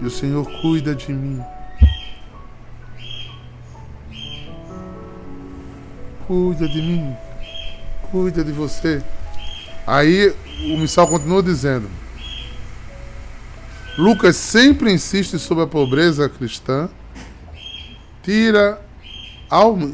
e 0.00 0.06
o 0.06 0.10
Senhor 0.10 0.46
cuida 0.60 0.94
de 0.94 1.12
mim. 1.12 1.40
Cuida 6.26 6.68
de 6.68 6.82
mim, 6.82 7.16
cuida 8.10 8.44
de 8.44 8.52
você. 8.52 9.02
Aí 9.86 10.34
o 10.64 10.76
missal 10.76 11.08
continua 11.08 11.42
dizendo: 11.42 11.88
Lucas 13.96 14.36
sempre 14.36 14.92
insiste 14.92 15.38
sobre 15.38 15.64
a 15.64 15.66
pobreza 15.66 16.28
cristã, 16.28 16.88
tira 18.22 18.80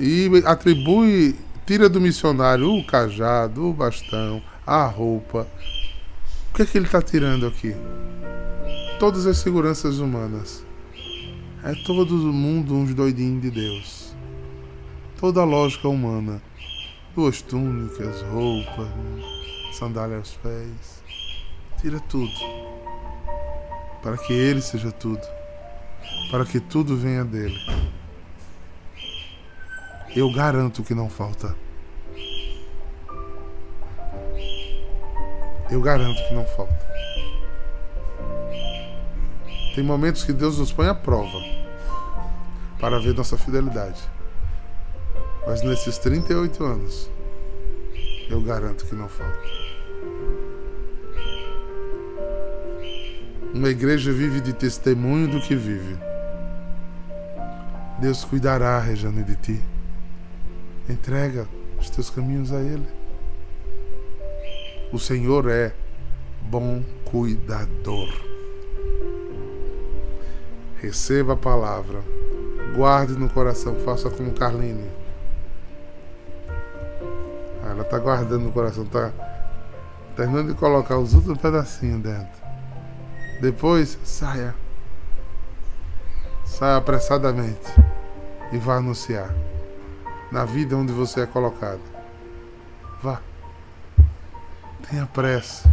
e 0.01 0.31
atribui, 0.45 1.37
tira 1.65 1.89
do 1.89 2.01
missionário 2.01 2.73
o 2.73 2.85
cajado, 2.85 3.69
o 3.69 3.73
bastão, 3.73 4.43
a 4.67 4.85
roupa. 4.85 5.47
O 6.51 6.57
que 6.57 6.63
é 6.63 6.67
que 6.67 6.77
ele 6.77 6.87
está 6.87 7.01
tirando 7.01 7.47
aqui? 7.47 7.75
Todas 8.99 9.27
as 9.27 9.39
seguranças 9.39 9.99
humanas. 9.99 10.65
É 11.63 11.73
todo 11.87 12.15
mundo 12.15 12.75
uns 12.75 12.93
doidinhos 12.93 13.41
de 13.41 13.51
Deus. 13.51 14.15
Toda 15.19 15.41
a 15.41 15.45
lógica 15.45 15.89
humana. 15.89 16.43
Duas 17.15 17.43
túnicas, 17.43 18.23
roupas, 18.23 18.89
sandália 19.73 20.17
aos 20.17 20.33
pés. 20.37 21.03
Tira 21.81 22.01
tudo. 22.01 22.33
Para 24.03 24.17
que 24.19 24.33
Ele 24.33 24.61
seja 24.61 24.91
tudo. 24.91 25.23
Para 26.31 26.45
que 26.45 26.61
tudo 26.61 26.97
venha 26.97 27.25
dele 27.25 27.59
eu 30.17 30.31
garanto 30.31 30.85
que 30.85 30.95
não 30.95 31.11
falta. 31.11 31.57
Eu 35.69 35.81
garanto 35.81 36.23
que 36.29 36.35
não 36.35 36.47
falta. 36.47 36.87
Tem 39.75 39.83
momentos 39.83 40.23
que 40.23 40.33
Deus 40.33 40.57
nos 40.57 40.71
põe 40.71 40.87
à 40.87 40.95
prova 40.95 41.39
para 42.79 43.01
ver 43.01 43.13
nossa 43.13 43.37
fidelidade. 43.37 44.01
Mas 45.47 45.63
nesses 45.63 45.99
38 45.99 46.65
anos, 46.65 47.11
eu 48.31 48.41
garanto 48.41 48.87
que 48.87 48.95
não 48.95 49.09
falta. 49.09 49.39
Uma 53.53 53.69
igreja 53.69 54.11
vive 54.13 54.41
de 54.41 54.53
testemunho 54.53 55.29
do 55.29 55.41
que 55.41 55.55
vive. 55.55 55.97
Deus 58.01 58.25
cuidará, 58.25 58.79
Rejane, 58.81 59.23
de 59.23 59.37
ti. 59.37 59.63
Entrega 60.89 61.47
os 61.79 61.89
teus 61.91 62.11
caminhos 62.11 62.53
a 62.53 62.61
Ele. 62.61 62.89
O 64.93 64.99
Senhor 64.99 65.49
é 65.51 65.73
bom 66.43 66.83
cuidador. 67.05 68.09
Receba 70.81 71.35
a 71.35 71.37
palavra, 71.37 72.03
guarde 72.75 73.13
no 73.15 73.29
coração, 73.29 73.77
faça 73.77 74.11
como 74.11 74.33
Carline. 74.33 75.04
Ela 77.75 77.83
está 77.83 77.99
guardando 77.99 78.45
no 78.45 78.53
coração, 78.53 78.85
está 78.85 79.13
terminando 80.15 80.53
de 80.53 80.55
colocar 80.55 80.97
os 80.97 81.13
últimos 81.13 81.39
pedacinhos 81.39 82.01
dentro. 82.01 82.41
Depois, 83.41 83.99
saia. 84.05 84.55
Saia 86.45 86.77
apressadamente 86.77 87.69
e 88.53 88.59
vá 88.59 88.77
anunciar 88.77 89.35
na 90.31 90.45
vida 90.45 90.77
onde 90.77 90.93
você 90.93 91.23
é 91.23 91.27
colocado. 91.27 91.81
Vá. 93.03 93.21
Tenha 94.89 95.07
pressa. 95.07 95.69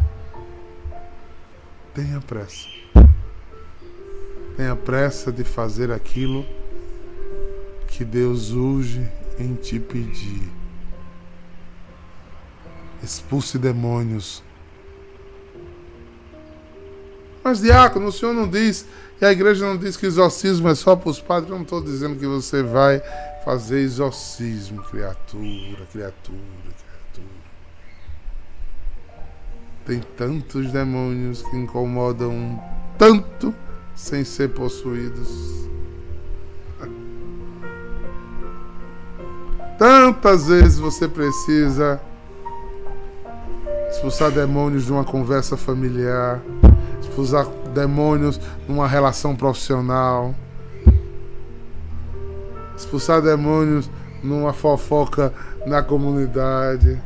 Tenha 1.93 2.19
pressa. 2.19 2.67
Tenha 4.57 4.75
pressa 4.75 5.31
de 5.31 5.43
fazer 5.43 5.91
aquilo 5.91 6.43
que 7.87 8.03
Deus 8.03 8.49
urge 8.49 9.07
em 9.37 9.53
te 9.53 9.79
pedir. 9.79 10.60
Expulse 13.03 13.57
demônios. 13.57 14.43
Mas, 17.43 17.61
diácono, 17.61 18.07
o 18.07 18.11
senhor 18.11 18.33
não 18.33 18.47
diz, 18.47 18.85
e 19.19 19.25
a 19.25 19.31
igreja 19.31 19.65
não 19.65 19.77
diz 19.77 19.97
que 19.97 20.05
exorcismo 20.05 20.69
é 20.69 20.75
só 20.75 20.95
para 20.95 21.09
os 21.09 21.19
padres. 21.19 21.49
Eu 21.49 21.55
não 21.55 21.63
estou 21.63 21.81
dizendo 21.81 22.19
que 22.19 22.25
você 22.25 22.61
vai 22.61 23.01
fazer 23.43 23.79
exorcismo, 23.79 24.83
criatura, 24.83 25.85
criatura, 25.91 26.37
criatura. 26.77 27.41
Tem 29.85 29.99
tantos 30.15 30.71
demônios 30.71 31.41
que 31.41 31.55
incomodam 31.57 32.61
tanto 32.97 33.53
sem 33.95 34.23
ser 34.23 34.49
possuídos. 34.49 35.67
Tantas 39.79 40.47
vezes 40.47 40.77
você 40.77 41.07
precisa 41.07 41.99
expulsar 44.01 44.31
demônios 44.31 44.85
de 44.85 44.91
uma 44.91 45.03
conversa 45.03 45.55
familiar, 45.55 46.41
expulsar 46.99 47.45
demônios 47.73 48.39
numa 48.67 48.87
relação 48.87 49.35
profissional 49.35 50.33
expulsar 52.81 53.21
demônios 53.21 53.89
numa 54.23 54.53
fofoca 54.53 55.33
na 55.65 55.81
comunidade. 55.81 56.99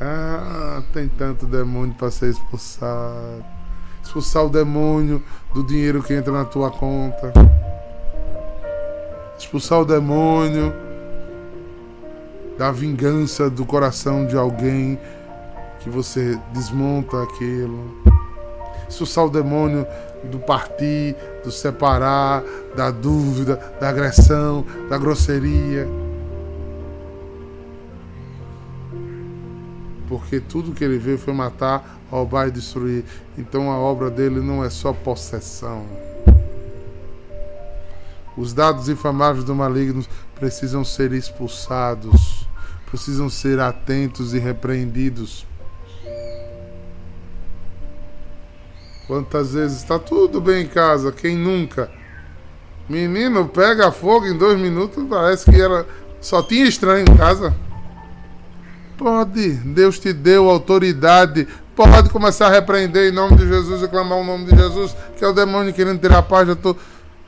Ah, 0.00 0.82
tem 0.92 1.08
tanto 1.08 1.46
demônio 1.46 1.94
para 1.94 2.10
ser 2.10 2.30
expulsado. 2.30 3.44
Expulsar 4.02 4.46
o 4.46 4.48
demônio 4.48 5.22
do 5.52 5.64
dinheiro 5.64 6.02
que 6.02 6.14
entra 6.14 6.32
na 6.32 6.44
tua 6.44 6.70
conta. 6.70 7.32
Expulsar 9.36 9.80
o 9.80 9.84
demônio 9.84 10.72
da 12.56 12.72
vingança 12.72 13.50
do 13.50 13.64
coração 13.64 14.26
de 14.26 14.36
alguém 14.36 14.98
que 15.80 15.90
você 15.90 16.38
desmonta 16.52 17.22
aquilo. 17.22 17.96
Expulsar 18.88 19.26
o 19.26 19.30
demônio 19.30 19.86
do 20.24 20.38
partir, 20.38 21.14
do 21.44 21.50
separar, 21.50 22.42
da 22.76 22.90
dúvida, 22.90 23.56
da 23.80 23.88
agressão, 23.88 24.64
da 24.88 24.98
grosseria. 24.98 25.86
Porque 30.08 30.40
tudo 30.40 30.72
que 30.72 30.82
ele 30.82 30.98
veio 30.98 31.18
foi 31.18 31.34
matar, 31.34 32.00
roubar 32.10 32.48
e 32.48 32.50
destruir. 32.50 33.04
Então 33.36 33.70
a 33.70 33.78
obra 33.78 34.10
dele 34.10 34.40
não 34.40 34.64
é 34.64 34.70
só 34.70 34.92
possessão. 34.92 35.84
Os 38.36 38.52
dados 38.52 38.88
inflamáveis 38.88 39.44
do 39.44 39.54
maligno 39.54 40.04
precisam 40.36 40.84
ser 40.84 41.12
expulsados, 41.12 42.46
precisam 42.88 43.28
ser 43.28 43.58
atentos 43.58 44.32
e 44.32 44.38
repreendidos. 44.38 45.44
Quantas 49.08 49.54
vezes 49.54 49.78
está 49.78 49.98
tudo 49.98 50.38
bem 50.38 50.64
em 50.64 50.68
casa? 50.68 51.10
Quem 51.10 51.34
nunca? 51.34 51.90
Menino, 52.86 53.48
pega 53.48 53.90
fogo 53.90 54.26
em 54.26 54.36
dois 54.36 54.60
minutos, 54.60 55.02
parece 55.08 55.50
que 55.50 55.58
ela 55.58 55.86
só 56.20 56.42
tinha 56.42 56.66
estranho 56.66 57.06
em 57.08 57.16
casa. 57.16 57.56
Pode, 58.98 59.48
Deus 59.48 59.98
te 59.98 60.12
deu 60.12 60.50
autoridade. 60.50 61.48
Pode 61.74 62.10
começar 62.10 62.48
a 62.48 62.50
repreender 62.50 63.10
em 63.10 63.14
nome 63.14 63.36
de 63.36 63.48
Jesus 63.48 63.82
e 63.82 63.88
clamar 63.88 64.18
o 64.18 64.24
nome 64.24 64.44
de 64.44 64.54
Jesus, 64.54 64.94
que 65.16 65.24
é 65.24 65.28
o 65.28 65.32
demônio 65.32 65.72
querendo 65.72 66.00
tirar 66.00 66.18
a 66.18 66.22
paz. 66.22 66.46
Eu 66.46 66.56
tô 66.56 66.76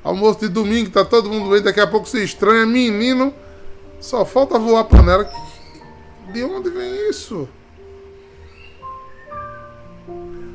almoço 0.04 0.40
de 0.40 0.48
domingo, 0.48 0.90
tá 0.90 1.02
todo 1.02 1.30
mundo 1.30 1.48
bem, 1.48 1.62
daqui 1.62 1.80
a 1.80 1.86
pouco 1.86 2.06
se 2.06 2.22
estranha, 2.22 2.66
menino. 2.66 3.32
Só 4.00 4.26
falta 4.26 4.58
voar 4.58 4.84
panela. 4.84 5.26
De 6.30 6.44
onde 6.44 6.68
vem 6.68 7.08
isso? 7.08 7.48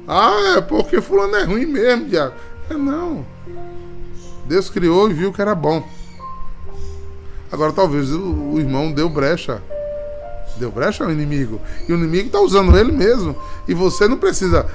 Ah, 0.07 0.55
é 0.57 0.61
porque 0.61 1.01
fulano 1.01 1.35
é 1.35 1.43
ruim 1.43 1.65
mesmo, 1.65 2.05
Diago. 2.05 2.33
É 2.69 2.73
não. 2.75 3.25
Deus 4.45 4.69
criou 4.69 5.09
e 5.09 5.13
viu 5.13 5.33
que 5.33 5.41
era 5.41 5.55
bom. 5.55 5.87
Agora 7.51 7.71
talvez 7.71 8.11
o, 8.11 8.21
o 8.21 8.59
irmão 8.59 8.91
deu 8.91 9.09
brecha. 9.09 9.61
Deu 10.57 10.71
brecha 10.71 11.03
ao 11.03 11.11
inimigo. 11.11 11.59
E 11.87 11.93
o 11.93 11.97
inimigo 11.97 12.27
está 12.27 12.39
usando 12.39 12.77
ele 12.77 12.91
mesmo. 12.91 13.35
E 13.67 13.73
você 13.73 14.07
não 14.07 14.17
precisa 14.17 14.65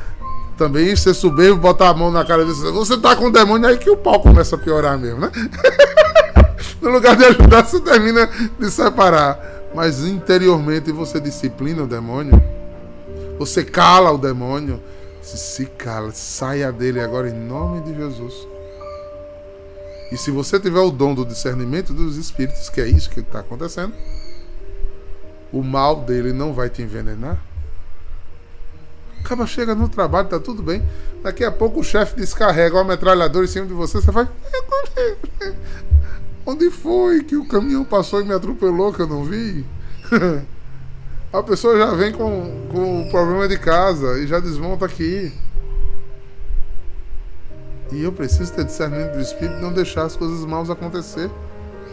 também 0.57 0.95
ser 0.95 1.15
soberbo, 1.15 1.61
botar 1.61 1.89
a 1.89 1.95
mão 1.95 2.11
na 2.11 2.25
cara 2.25 2.45
dele. 2.45 2.55
Você 2.55 2.99
tá 2.99 3.17
com 3.17 3.27
o 3.27 3.33
demônio 3.33 3.69
aí 3.69 3.79
que 3.79 3.89
o 3.89 3.97
pau 3.97 4.21
começa 4.21 4.57
a 4.57 4.59
piorar 4.59 4.99
mesmo, 4.99 5.21
né? 5.21 5.31
no 6.83 6.91
lugar 6.91 7.17
de 7.17 7.25
ajudar, 7.25 7.65
você 7.65 7.81
termina 7.81 8.29
de 8.59 8.71
separar. 8.71 9.39
Mas 9.75 10.05
interiormente 10.05 10.93
você 10.93 11.21
disciplina 11.21 11.83
o 11.83 11.87
demônio. 11.87 12.43
Você 13.39 13.65
cala 13.65 14.11
o 14.11 14.19
demônio. 14.19 14.81
Se, 15.31 15.39
se 15.39 15.67
cala, 15.67 16.11
saia 16.13 16.73
dele 16.73 17.01
agora 17.01 17.29
em 17.29 17.35
nome 17.35 17.81
de 17.83 17.95
Jesus. 17.95 18.35
E 20.11 20.17
se 20.17 20.33
você 20.33 20.59
tiver 20.59 20.81
o 20.81 20.91
dom 20.91 21.15
do 21.15 21.25
discernimento 21.25 21.95
dos 21.95 22.17
espíritos, 22.17 22.69
que 22.69 22.81
é 22.81 22.89
isso 22.89 23.09
que 23.11 23.21
está 23.21 23.39
acontecendo, 23.39 23.95
o 25.53 25.63
mal 25.63 26.03
dele 26.03 26.33
não 26.33 26.53
vai 26.53 26.69
te 26.69 26.83
envenenar. 26.83 27.39
Acaba 29.25 29.47
chega 29.47 29.73
no 29.73 29.89
trabalho, 29.89 30.29
tá 30.29 30.41
tudo 30.41 30.65
bem. 30.65 30.83
Daqui 31.23 31.45
a 31.45 31.53
pouco 31.53 31.79
o 31.79 31.85
chefe 31.85 32.17
descarrega 32.17 32.81
o 32.81 32.85
metralhador 32.85 33.45
em 33.45 33.47
cima 33.47 33.67
de 33.67 33.73
você, 33.73 34.01
você 34.01 34.11
vai. 34.11 34.29
Onde 36.45 36.71
foi 36.71 37.23
que 37.23 37.37
o 37.37 37.47
caminhão 37.47 37.85
passou 37.85 38.21
e 38.21 38.25
me 38.25 38.35
atropelou 38.35 38.93
que 38.93 39.03
eu 39.03 39.07
não 39.07 39.25
vi? 39.25 39.65
A 41.33 41.45
pessoa 41.45 41.79
já 41.79 41.95
vem 41.95 42.11
com, 42.11 42.67
com 42.73 43.03
o 43.03 43.11
problema 43.11 43.47
de 43.47 43.57
casa 43.57 44.19
e 44.19 44.27
já 44.27 44.41
desmonta 44.41 44.85
aqui. 44.85 45.33
E 47.93 48.03
eu 48.03 48.11
preciso 48.13 48.53
ter 48.53 48.65
discernimento 48.65 49.13
do 49.13 49.21
Espírito 49.21 49.59
e 49.59 49.63
não 49.63 49.73
deixar 49.73 50.03
as 50.03 50.17
coisas 50.17 50.45
maus 50.45 50.71
acontecer 50.71 51.31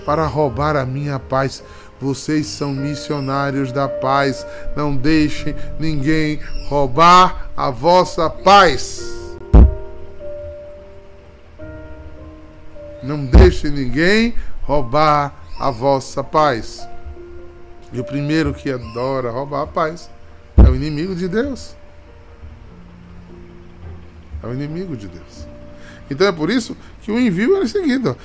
para 0.08 0.26
roubar 0.26 0.76
a 0.76 0.86
minha 0.88 1.20
paz. 1.20 1.64
Vocês 2.02 2.48
são 2.48 2.74
missionários 2.74 3.72
da 3.72 3.88
paz. 3.88 4.44
Não 4.76 4.96
deixem 4.96 5.56
ninguém 5.80 6.40
roubar 6.68 7.52
a 7.56 7.70
vossa 7.70 8.28
paz. 8.32 9.08
Não 13.04 13.24
deixe 13.24 13.70
ninguém 13.70 14.34
roubar 14.64 15.32
a 15.60 15.70
vossa 15.70 16.24
paz. 16.24 16.88
E 17.92 18.00
o 18.00 18.04
primeiro 18.04 18.54
que 18.54 18.72
adora 18.72 19.32
roubar 19.32 19.64
a 19.64 19.68
paz 19.68 20.10
é 20.58 20.70
o 20.70 20.76
inimigo 20.76 21.16
de 21.16 21.28
Deus. 21.28 21.76
É 24.44 24.48
o 24.48 24.54
inimigo 24.54 24.96
de 24.96 25.08
Deus. 25.08 25.48
Então 26.10 26.28
é 26.28 26.32
por 26.32 26.50
isso 26.50 26.76
que 27.02 27.12
o 27.12 27.20
envio 27.20 27.56
era 27.56 27.66
o 27.66 28.18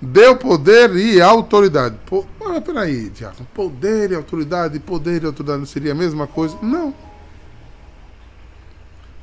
deu 0.00 0.36
poder 0.36 0.94
e 0.96 1.20
autoridade. 1.20 1.96
Pô, 2.06 2.24
mas 2.38 2.62
peraí, 2.62 3.10
Tiago, 3.10 3.44
poder 3.54 4.12
e 4.12 4.14
autoridade, 4.14 4.78
poder 4.78 5.22
e 5.22 5.26
autoridade 5.26 5.58
não 5.58 5.66
seria 5.66 5.92
a 5.92 5.94
mesma 5.94 6.26
coisa? 6.26 6.56
Não. 6.62 6.94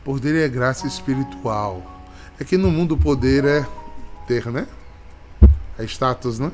Poder 0.03 0.36
é 0.36 0.47
graça 0.47 0.86
espiritual. 0.86 1.81
É 2.39 2.43
que 2.43 2.58
no 2.58 2.69
mundo 2.69 2.97
poder 2.97 3.45
é 3.45 3.65
ter, 4.27 4.45
né? 4.47 4.67
É 5.79 5.84
status, 5.86 6.39
né? 6.39 6.51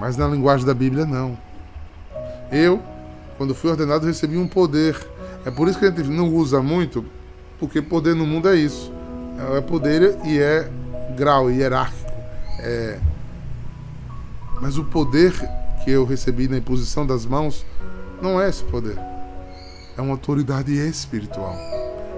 Mas 0.00 0.16
na 0.16 0.28
linguagem 0.28 0.66
da 0.66 0.74
Bíblia, 0.74 1.04
não. 1.04 1.36
Eu, 2.50 2.82
quando 3.36 3.54
fui 3.54 3.70
ordenado, 3.70 4.06
recebi 4.06 4.36
um 4.36 4.48
poder. 4.48 4.96
É 5.44 5.50
por 5.50 5.68
isso 5.68 5.78
que 5.78 5.84
a 5.84 5.90
gente 5.90 6.08
não 6.08 6.32
usa 6.32 6.62
muito, 6.62 7.04
porque 7.58 7.80
poder 7.80 8.14
no 8.14 8.26
mundo 8.26 8.48
é 8.48 8.56
isso. 8.56 8.92
É 9.56 9.60
poder 9.60 10.18
e 10.24 10.38
é 10.38 10.68
grau 11.16 11.50
hierárquico. 11.50 12.10
É... 12.60 12.98
Mas 14.60 14.76
o 14.76 14.84
poder 14.84 15.32
que 15.84 15.90
eu 15.90 16.04
recebi 16.04 16.48
na 16.48 16.58
imposição 16.58 17.06
das 17.06 17.24
mãos 17.24 17.64
não 18.20 18.40
é 18.40 18.48
esse 18.48 18.64
poder. 18.64 18.98
É 19.96 20.00
uma 20.00 20.12
autoridade 20.12 20.72
espiritual. 20.72 21.56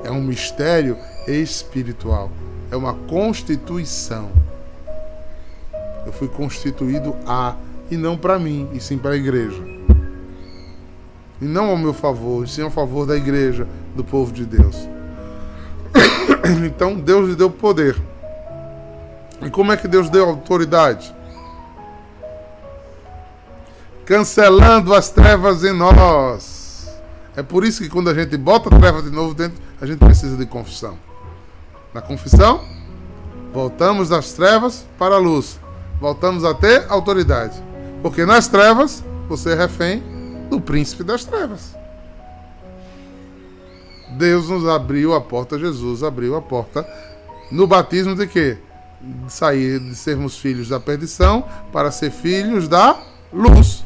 É 0.03 0.11
um 0.11 0.23
mistério 0.23 0.97
espiritual. 1.27 2.31
É 2.71 2.77
uma 2.77 2.95
constituição. 2.95 4.31
Eu 6.07 6.13
fui 6.13 6.29
constituído 6.29 7.15
a, 7.27 7.57
e 7.91 7.97
não 7.97 8.17
para 8.17 8.39
mim, 8.39 8.69
e 8.73 8.81
sim 8.81 8.97
para 8.97 9.11
a 9.11 9.17
igreja. 9.17 9.80
E 11.41 11.45
não 11.45 11.71
ao 11.71 11.77
meu 11.77 11.95
favor, 11.95 12.45
e 12.45 12.49
sim 12.49 12.63
ao 12.63 12.71
favor 12.71 13.07
da 13.07 13.17
igreja, 13.17 13.67
do 13.95 14.05
povo 14.05 14.33
de 14.33 14.45
Deus. 14.45 14.77
Então 16.67 16.95
Deus 16.95 17.29
lhe 17.29 17.37
deu 17.37 17.51
poder. 17.51 17.97
E 19.43 19.51
como 19.51 19.73
é 19.73 19.77
que 19.77 19.87
Deus 19.87 20.11
deu 20.11 20.29
autoridade? 20.29 21.15
Cancelando 24.05 24.93
as 24.95 25.11
trevas 25.11 25.65
em 25.65 25.73
nós. 25.73 26.91
É 27.37 27.43
por 27.43 27.65
isso 27.65 27.83
que 27.83 27.89
quando 27.89 28.11
a 28.11 28.15
gente 28.15 28.37
bota 28.37 28.75
a 28.75 28.79
treva 28.79 29.01
de 29.01 29.11
novo 29.11 29.35
dentro, 29.35 29.63
a 29.81 29.87
gente 29.87 29.99
precisa 29.99 30.37
de 30.37 30.45
confissão. 30.45 30.99
Na 31.95 32.01
confissão, 32.01 32.63
voltamos 33.53 34.09
das 34.09 34.33
trevas 34.33 34.85
para 34.99 35.15
a 35.15 35.19
luz. 35.19 35.59
Voltamos 36.01 36.45
a 36.45 36.53
ter 36.53 36.85
autoridade. 36.89 37.63
Porque 38.03 38.27
nas 38.27 38.49
trevas, 38.49 39.05
você 39.29 39.53
é 39.53 39.55
refém 39.55 40.03
do 40.51 40.61
príncipe 40.61 41.05
das 41.05 41.25
trevas. 41.25 41.75
Deus 44.19 44.49
nos 44.49 44.69
abriu 44.69 45.15
a 45.15 45.21
porta, 45.21 45.59
Jesus 45.59 46.03
abriu 46.03 46.35
a 46.35 46.43
porta 46.43 46.87
no 47.51 47.67
batismo 47.67 48.15
de 48.15 48.27
quê? 48.27 48.59
De 49.01 49.33
sair 49.33 49.79
de 49.79 49.95
sermos 49.95 50.37
filhos 50.37 50.69
da 50.69 50.79
perdição 50.79 51.45
para 51.73 51.91
ser 51.91 52.11
filhos 52.11 52.69
da 52.69 52.99
luz. 53.33 53.85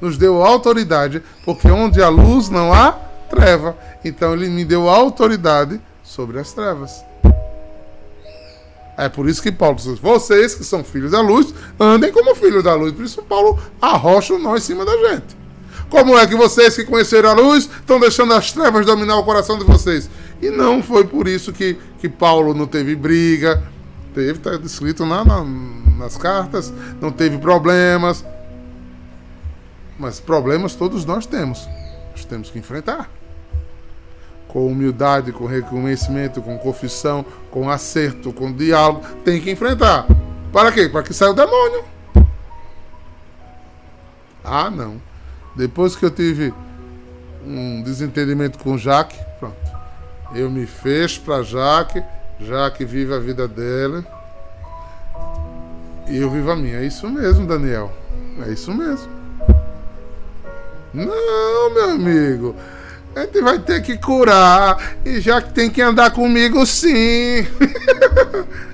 Nos 0.00 0.18
deu 0.18 0.44
autoridade, 0.44 1.22
porque 1.44 1.68
onde 1.68 2.02
há 2.02 2.08
luz 2.08 2.50
não 2.50 2.72
há 2.72 2.92
treva. 3.28 3.76
Então 4.04 4.34
ele 4.34 4.48
me 4.48 4.64
deu 4.64 4.88
autoridade 4.88 5.80
sobre 6.02 6.38
as 6.38 6.52
trevas. 6.52 7.04
É 8.96 9.08
por 9.08 9.28
isso 9.28 9.42
que 9.42 9.50
Paulo 9.50 9.76
diz: 9.76 9.98
vocês 9.98 10.54
que 10.54 10.62
são 10.62 10.84
filhos 10.84 11.12
da 11.12 11.20
luz, 11.20 11.52
andem 11.80 12.12
como 12.12 12.34
filhos 12.34 12.62
da 12.62 12.74
luz. 12.74 12.92
Por 12.92 13.04
isso 13.04 13.22
Paulo 13.22 13.58
arrocha 13.80 14.34
o 14.34 14.38
nó 14.38 14.56
em 14.56 14.60
cima 14.60 14.84
da 14.84 14.96
gente. 15.08 15.43
Como 15.94 16.18
é 16.18 16.26
que 16.26 16.34
vocês 16.34 16.74
que 16.74 16.84
conheceram 16.84 17.30
a 17.30 17.34
luz 17.34 17.70
estão 17.70 18.00
deixando 18.00 18.34
as 18.34 18.50
trevas 18.50 18.84
dominar 18.84 19.16
o 19.16 19.22
coração 19.22 19.56
de 19.56 19.64
vocês? 19.64 20.10
E 20.42 20.50
não 20.50 20.82
foi 20.82 21.04
por 21.04 21.28
isso 21.28 21.52
que, 21.52 21.78
que 22.00 22.08
Paulo 22.08 22.52
não 22.52 22.66
teve 22.66 22.96
briga, 22.96 23.62
teve, 24.12 24.32
está 24.32 24.56
escrito 24.56 25.06
na, 25.06 25.24
na, 25.24 25.44
nas 25.96 26.16
cartas, 26.16 26.74
não 27.00 27.12
teve 27.12 27.38
problemas. 27.38 28.24
Mas 29.96 30.18
problemas 30.18 30.74
todos 30.74 31.04
nós 31.04 31.26
temos. 31.26 31.64
Nós 32.10 32.24
temos 32.24 32.50
que 32.50 32.58
enfrentar. 32.58 33.08
Com 34.48 34.66
humildade, 34.66 35.30
com 35.30 35.46
reconhecimento, 35.46 36.42
com 36.42 36.58
confissão, 36.58 37.24
com 37.52 37.70
acerto, 37.70 38.32
com 38.32 38.52
diálogo. 38.52 39.06
Tem 39.24 39.40
que 39.40 39.48
enfrentar. 39.48 40.08
Para 40.52 40.72
quê? 40.72 40.88
Para 40.88 41.04
que 41.04 41.14
saia 41.14 41.30
o 41.30 41.34
demônio. 41.34 41.84
Ah, 44.42 44.68
não. 44.68 45.13
Depois 45.56 45.94
que 45.94 46.04
eu 46.04 46.10
tive 46.10 46.52
um 47.46 47.82
desentendimento 47.82 48.58
com 48.58 48.76
Jaque, 48.76 49.18
pronto. 49.38 49.56
Eu 50.34 50.50
me 50.50 50.66
fecho 50.66 51.20
para 51.20 51.42
Jaque, 51.42 52.02
Jaque 52.40 52.84
vive 52.84 53.14
a 53.14 53.18
vida 53.18 53.46
dela 53.46 54.04
e 56.08 56.16
eu 56.16 56.30
vivo 56.30 56.50
a 56.50 56.56
minha. 56.56 56.78
É 56.78 56.86
isso 56.86 57.08
mesmo, 57.08 57.46
Daniel. 57.46 57.92
É 58.46 58.50
isso 58.50 58.72
mesmo. 58.72 59.08
Não, 60.92 61.74
meu 61.74 61.90
amigo. 61.90 62.56
A 63.14 63.20
gente 63.20 63.40
vai 63.40 63.58
ter 63.58 63.80
que 63.82 63.96
curar. 63.96 64.96
E 65.04 65.20
já 65.20 65.40
que 65.40 65.52
tem 65.52 65.70
que 65.70 65.80
andar 65.80 66.10
comigo, 66.10 66.66
sim. 66.66 67.46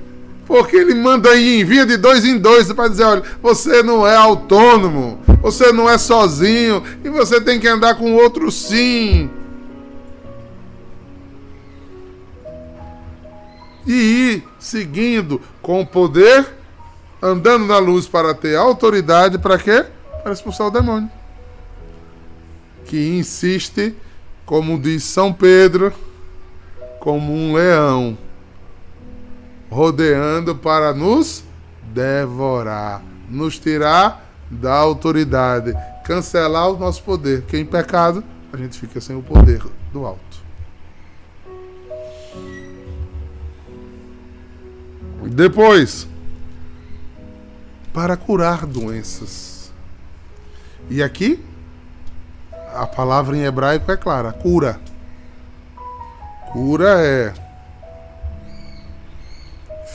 Porque 0.50 0.76
ele 0.76 0.94
manda 0.94 1.30
aí, 1.30 1.60
envia 1.60 1.86
de 1.86 1.96
dois 1.96 2.24
em 2.24 2.36
dois 2.36 2.72
para 2.72 2.88
dizer: 2.88 3.04
olha, 3.04 3.22
você 3.40 3.84
não 3.84 4.04
é 4.04 4.16
autônomo, 4.16 5.20
você 5.40 5.70
não 5.70 5.88
é 5.88 5.96
sozinho, 5.96 6.82
e 7.04 7.08
você 7.08 7.40
tem 7.40 7.60
que 7.60 7.68
andar 7.68 7.94
com 7.94 8.16
outro 8.16 8.50
sim. 8.50 9.30
E 13.86 13.92
ir 13.92 14.44
seguindo 14.58 15.40
com 15.62 15.82
o 15.82 15.86
poder, 15.86 16.44
andando 17.22 17.64
na 17.64 17.78
luz 17.78 18.08
para 18.08 18.34
ter 18.34 18.56
autoridade, 18.56 19.38
para 19.38 19.56
quê? 19.56 19.86
Para 20.24 20.32
expulsar 20.32 20.66
o 20.66 20.70
demônio. 20.72 21.08
Que 22.86 23.16
insiste, 23.16 23.94
como 24.44 24.80
diz 24.80 25.04
São 25.04 25.32
Pedro, 25.32 25.92
como 26.98 27.32
um 27.32 27.54
leão 27.54 28.18
rodeando 29.70 30.54
para 30.56 30.92
nos 30.92 31.44
devorar, 31.94 33.02
nos 33.28 33.58
tirar 33.58 34.26
da 34.50 34.74
autoridade, 34.74 35.72
cancelar 36.04 36.68
o 36.70 36.78
nosso 36.78 37.02
poder. 37.02 37.42
Porque 37.42 37.58
em 37.58 37.64
pecado 37.64 38.24
a 38.52 38.56
gente 38.56 38.78
fica 38.78 39.00
sem 39.00 39.16
o 39.16 39.22
poder 39.22 39.62
do 39.92 40.04
alto. 40.04 40.40
Depois, 45.22 46.08
para 47.92 48.16
curar 48.16 48.66
doenças. 48.66 49.70
E 50.88 51.02
aqui, 51.02 51.44
a 52.74 52.86
palavra 52.86 53.36
em 53.36 53.44
hebraico 53.44 53.92
é 53.92 53.96
clara: 53.96 54.32
cura. 54.32 54.80
Cura 56.52 57.00
é 57.00 57.32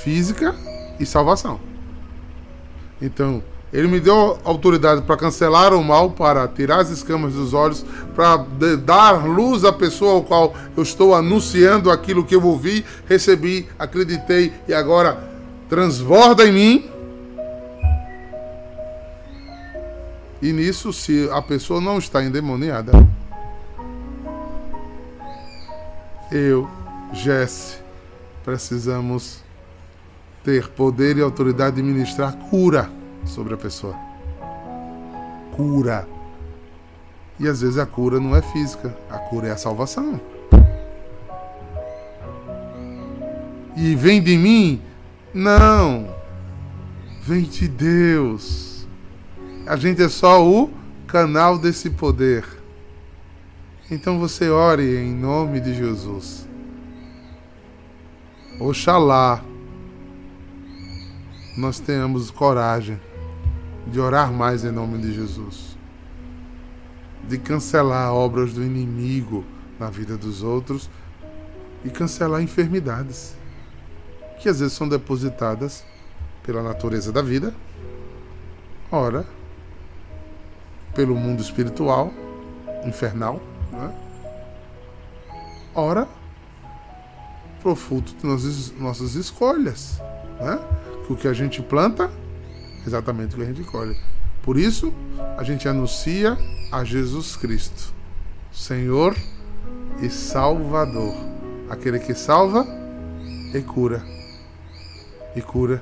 física 0.05 0.55
e 0.99 1.05
salvação. 1.05 1.59
Então, 3.01 3.43
ele 3.73 3.87
me 3.87 3.99
deu 3.99 4.39
autoridade 4.45 5.01
para 5.01 5.17
cancelar 5.17 5.73
o 5.73 5.83
mal, 5.83 6.11
para 6.11 6.47
tirar 6.47 6.79
as 6.79 6.91
escamas 6.91 7.33
dos 7.33 7.55
olhos, 7.55 7.83
para 8.15 8.37
dar 8.77 9.27
luz 9.27 9.65
à 9.65 9.73
pessoa 9.73 10.13
ao 10.13 10.23
qual 10.23 10.55
eu 10.77 10.83
estou 10.83 11.15
anunciando 11.15 11.89
aquilo 11.89 12.23
que 12.23 12.35
eu 12.35 12.45
ouvi, 12.45 12.85
recebi, 13.07 13.67
acreditei 13.79 14.53
e 14.67 14.73
agora 14.73 15.27
transborda 15.67 16.45
em 16.45 16.51
mim. 16.51 16.89
E 20.39 20.53
nisso, 20.53 20.93
se 20.93 21.27
a 21.33 21.41
pessoa 21.41 21.81
não 21.81 21.97
está 21.97 22.23
endemoniada, 22.23 22.91
eu, 26.31 26.69
Jesse, 27.11 27.77
precisamos 28.43 29.44
ter 30.45 30.69
poder 30.69 31.17
e 31.17 31.21
autoridade 31.21 31.77
de 31.77 31.83
ministrar 31.83 32.37
cura 32.37 32.87
sobre 33.25 33.55
a 33.55 33.57
pessoa. 33.57 33.95
Cura. 35.51 36.07
E 37.39 37.47
às 37.47 37.61
vezes 37.61 37.79
a 37.79 37.85
cura 37.85 38.19
não 38.19 38.35
é 38.35 38.43
física, 38.43 38.95
a 39.09 39.17
cura 39.17 39.47
é 39.47 39.51
a 39.51 39.57
salvação. 39.57 40.21
E 43.75 43.95
vem 43.95 44.21
de 44.21 44.37
mim? 44.37 44.81
Não. 45.33 46.15
Vem 47.23 47.41
de 47.41 47.67
Deus. 47.67 48.87
A 49.65 49.75
gente 49.75 50.03
é 50.03 50.07
só 50.07 50.47
o 50.47 50.69
canal 51.07 51.57
desse 51.57 51.89
poder. 51.89 52.45
Então 53.89 54.19
você 54.19 54.47
ore 54.47 54.95
em 54.95 55.11
nome 55.11 55.59
de 55.59 55.73
Jesus. 55.73 56.47
Oxalá 58.59 59.43
nós 61.57 61.79
tenhamos 61.79 62.29
coragem 62.29 62.99
de 63.87 63.99
orar 63.99 64.31
mais 64.31 64.65
em 64.65 64.71
nome 64.71 64.97
de 64.97 65.13
Jesus, 65.13 65.77
de 67.27 67.37
cancelar 67.37 68.13
obras 68.13 68.53
do 68.53 68.63
inimigo 68.63 69.45
na 69.79 69.89
vida 69.89 70.17
dos 70.17 70.43
outros 70.43 70.89
e 71.83 71.89
cancelar 71.89 72.41
enfermidades 72.41 73.35
que 74.39 74.49
às 74.49 74.59
vezes 74.59 74.73
são 74.73 74.87
depositadas 74.87 75.85
pela 76.43 76.61
natureza 76.61 77.11
da 77.11 77.21
vida, 77.21 77.53
ora 78.91 79.25
pelo 80.93 81.15
mundo 81.15 81.41
espiritual, 81.41 82.11
infernal, 82.85 83.41
né? 83.71 83.93
ora 85.73 86.07
pro 87.61 87.75
fruto 87.75 88.13
de 88.15 88.25
nossas, 88.25 88.71
nossas 88.79 89.15
escolhas, 89.15 89.99
né? 90.39 90.59
Que 91.05 91.13
o 91.13 91.15
que 91.15 91.27
a 91.27 91.33
gente 91.33 91.61
planta, 91.61 92.11
exatamente 92.85 93.35
o 93.35 93.37
que 93.37 93.43
a 93.43 93.47
gente 93.47 93.63
colhe. 93.63 93.95
Por 94.41 94.57
isso, 94.57 94.93
a 95.37 95.43
gente 95.43 95.67
anuncia 95.67 96.37
a 96.71 96.83
Jesus 96.83 97.35
Cristo, 97.35 97.93
Senhor 98.51 99.15
e 100.01 100.09
Salvador. 100.09 101.15
Aquele 101.69 101.99
que 101.99 102.13
salva 102.13 102.65
e 103.53 103.61
cura. 103.61 104.03
E 105.35 105.41
cura 105.41 105.81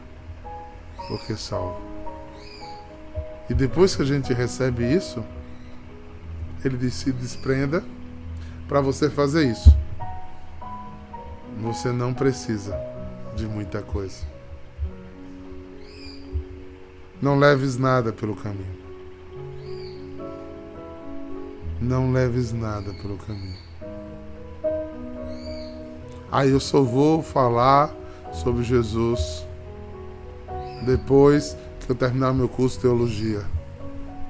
porque 1.07 1.35
salva. 1.35 1.81
E 3.49 3.53
depois 3.53 3.95
que 3.95 4.01
a 4.01 4.05
gente 4.05 4.33
recebe 4.33 4.85
isso, 4.85 5.23
ele 6.63 6.89
se 6.89 7.11
desprenda 7.11 7.83
para 8.67 8.79
você 8.79 9.09
fazer 9.09 9.45
isso. 9.45 9.75
Você 11.61 11.91
não 11.91 12.13
precisa 12.13 12.75
de 13.35 13.45
muita 13.45 13.81
coisa. 13.81 14.32
Não 17.23 17.39
leves 17.39 17.77
nada 17.77 18.11
pelo 18.11 18.35
caminho. 18.35 18.77
Não 21.79 22.11
leves 22.11 22.51
nada 22.51 22.93
pelo 22.95 23.17
caminho. 23.17 23.57
Aí 26.29 26.49
eu 26.49 26.59
só 26.59 26.81
vou 26.81 27.23
falar 27.23 27.95
sobre 28.33 28.61
Jesus 28.63 29.47
depois 30.85 31.55
que 31.79 31.89
eu 31.89 31.95
terminar 31.95 32.33
meu 32.33 32.49
curso 32.49 32.75
de 32.75 32.81
teologia. 32.81 33.45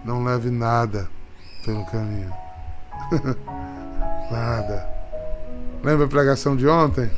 Não 0.06 0.24
leve 0.24 0.52
nada 0.52 1.10
pelo 1.66 1.84
caminho. 1.88 2.32
nada. 4.32 4.88
Lembra 5.84 6.06
a 6.06 6.10
pregação 6.10 6.56
de 6.56 6.68
ontem? 6.68 7.10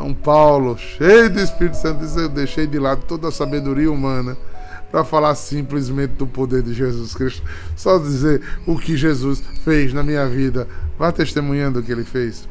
São 0.00 0.14
Paulo, 0.14 0.78
cheio 0.78 1.28
do 1.28 1.38
Espírito 1.38 1.76
Santo, 1.76 2.02
eu 2.18 2.28
deixei 2.30 2.66
de 2.66 2.78
lado 2.78 3.04
toda 3.04 3.28
a 3.28 3.30
sabedoria 3.30 3.92
humana 3.92 4.34
para 4.90 5.04
falar 5.04 5.34
simplesmente 5.34 6.14
do 6.14 6.26
poder 6.26 6.62
de 6.62 6.72
Jesus 6.72 7.14
Cristo. 7.14 7.46
Só 7.76 7.98
dizer 7.98 8.42
o 8.66 8.78
que 8.78 8.96
Jesus 8.96 9.40
fez 9.62 9.92
na 9.92 10.02
minha 10.02 10.26
vida. 10.26 10.66
Vá 10.98 11.12
testemunhando 11.12 11.80
o 11.80 11.82
que 11.82 11.92
ele 11.92 12.04
fez. 12.04 12.48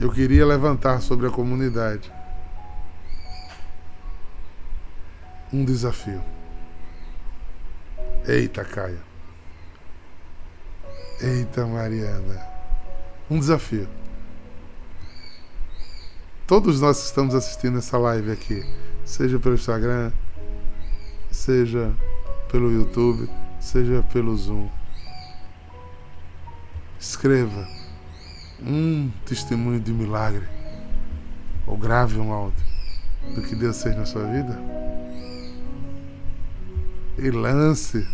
Eu 0.00 0.10
queria 0.10 0.44
levantar 0.44 1.00
sobre 1.00 1.28
a 1.28 1.30
comunidade 1.30 2.12
um 5.52 5.64
desafio. 5.64 6.20
Eita, 8.26 8.64
Caio. 8.64 8.98
Eita, 11.20 11.64
Mariana. 11.64 12.44
Um 13.30 13.38
desafio. 13.38 13.88
Todos 16.46 16.80
nós 16.80 17.00
que 17.00 17.06
estamos 17.06 17.34
assistindo 17.34 17.78
essa 17.78 17.98
live 17.98 18.30
aqui, 18.30 18.64
seja 19.04 19.36
pelo 19.36 19.56
Instagram, 19.56 20.12
seja 21.28 21.92
pelo 22.48 22.70
YouTube, 22.70 23.28
seja 23.58 24.00
pelo 24.12 24.36
Zoom. 24.36 24.68
Escreva 27.00 27.66
um 28.62 29.10
testemunho 29.24 29.80
de 29.80 29.92
milagre 29.92 30.46
ou 31.66 31.76
grave 31.76 32.16
um 32.20 32.32
áudio 32.32 32.64
do 33.34 33.42
que 33.42 33.56
Deus 33.56 33.82
fez 33.82 33.96
na 33.96 34.06
sua 34.06 34.24
vida 34.26 34.56
e 37.18 37.28
lance 37.28 38.06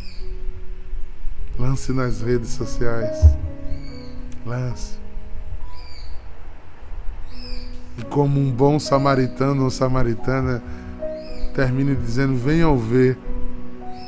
lance 1.58 1.92
nas 1.92 2.22
redes 2.22 2.48
sociais 2.48 3.18
lance 4.46 5.01
e 7.98 8.02
como 8.04 8.40
um 8.40 8.50
bom 8.50 8.78
samaritano 8.78 9.64
ou 9.64 9.70
samaritana, 9.70 10.62
termine 11.54 11.94
dizendo: 11.94 12.36
Venham 12.36 12.76
ver 12.76 13.18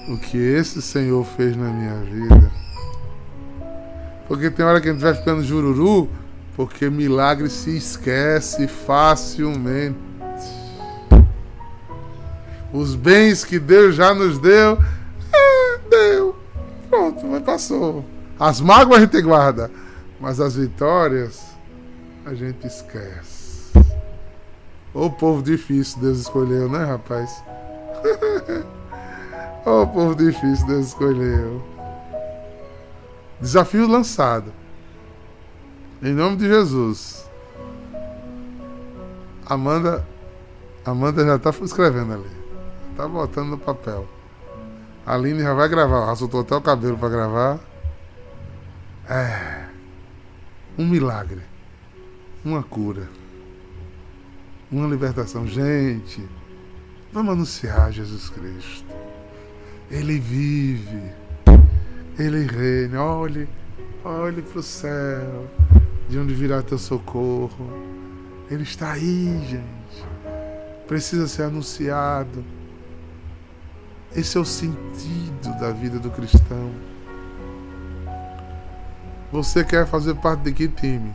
o 0.08 0.16
que 0.18 0.38
esse 0.38 0.80
Senhor 0.82 1.24
fez 1.24 1.56
na 1.56 1.70
minha 1.70 1.96
vida. 1.96 2.50
Porque 4.26 4.50
tem 4.50 4.64
hora 4.64 4.80
que 4.80 4.88
a 4.88 4.92
gente 4.92 5.02
vai 5.02 5.14
ficando 5.14 5.42
jururu, 5.42 6.08
porque 6.56 6.88
milagre 6.88 7.48
se 7.50 7.76
esquece 7.76 8.66
facilmente. 8.66 9.98
Os 12.72 12.94
bens 12.96 13.44
que 13.44 13.58
Deus 13.58 13.94
já 13.94 14.14
nos 14.14 14.38
deu, 14.38 14.78
é, 15.32 15.78
deu. 15.88 16.36
passou. 17.44 18.04
As 18.38 18.60
mágoas 18.60 18.98
a 18.98 19.00
gente 19.02 19.22
guarda, 19.22 19.70
mas 20.20 20.40
as 20.40 20.56
vitórias 20.56 21.40
a 22.26 22.34
gente 22.34 22.66
esquece. 22.66 23.33
O 24.94 25.10
povo 25.10 25.42
difícil 25.42 26.00
Deus 26.00 26.18
escolheu, 26.18 26.70
né, 26.70 26.84
rapaz? 26.84 27.42
o 29.66 29.86
povo 29.88 30.14
difícil 30.14 30.66
Deus 30.66 30.86
escolheu. 30.86 31.60
Desafio 33.40 33.88
lançado. 33.88 34.52
Em 36.00 36.12
nome 36.12 36.36
de 36.36 36.46
Jesus. 36.46 37.28
Amanda 39.46 40.06
Amanda 40.84 41.24
já 41.24 41.36
está 41.36 41.50
escrevendo 41.62 42.12
ali. 42.12 42.30
Está 42.90 43.08
botando 43.08 43.48
no 43.48 43.58
papel. 43.58 44.06
A 45.06 45.14
Aline 45.14 45.42
já 45.42 45.54
vai 45.54 45.68
gravar. 45.68 46.06
Já 46.06 46.16
soltou 46.16 46.40
até 46.40 46.54
o 46.54 46.60
cabelo 46.60 46.98
para 46.98 47.08
gravar. 47.08 47.58
É. 49.08 49.64
Um 50.78 50.86
milagre. 50.86 51.40
Uma 52.44 52.62
cura. 52.62 53.08
Uma 54.74 54.88
libertação. 54.88 55.46
Gente, 55.46 56.26
vamos 57.12 57.32
anunciar 57.32 57.92
Jesus 57.92 58.28
Cristo. 58.28 58.92
Ele 59.90 60.18
vive. 60.18 61.12
Ele 62.18 62.46
reina. 62.46 63.02
Olhe, 63.02 63.48
olhe 64.04 64.42
para 64.42 64.58
o 64.58 64.62
céu. 64.62 65.48
De 66.08 66.18
onde 66.18 66.34
virá 66.34 66.62
teu 66.62 66.78
socorro. 66.78 67.70
Ele 68.50 68.62
está 68.62 68.92
aí, 68.92 69.40
gente 69.48 69.74
precisa 70.86 71.26
ser 71.26 71.44
anunciado. 71.44 72.44
Esse 74.14 74.36
é 74.36 74.40
o 74.40 74.44
sentido 74.44 75.58
da 75.58 75.70
vida 75.70 75.98
do 75.98 76.10
cristão. 76.10 76.70
Você 79.32 79.64
quer 79.64 79.86
fazer 79.86 80.14
parte 80.14 80.42
de 80.42 80.52
que 80.52 80.68
time? 80.68 81.12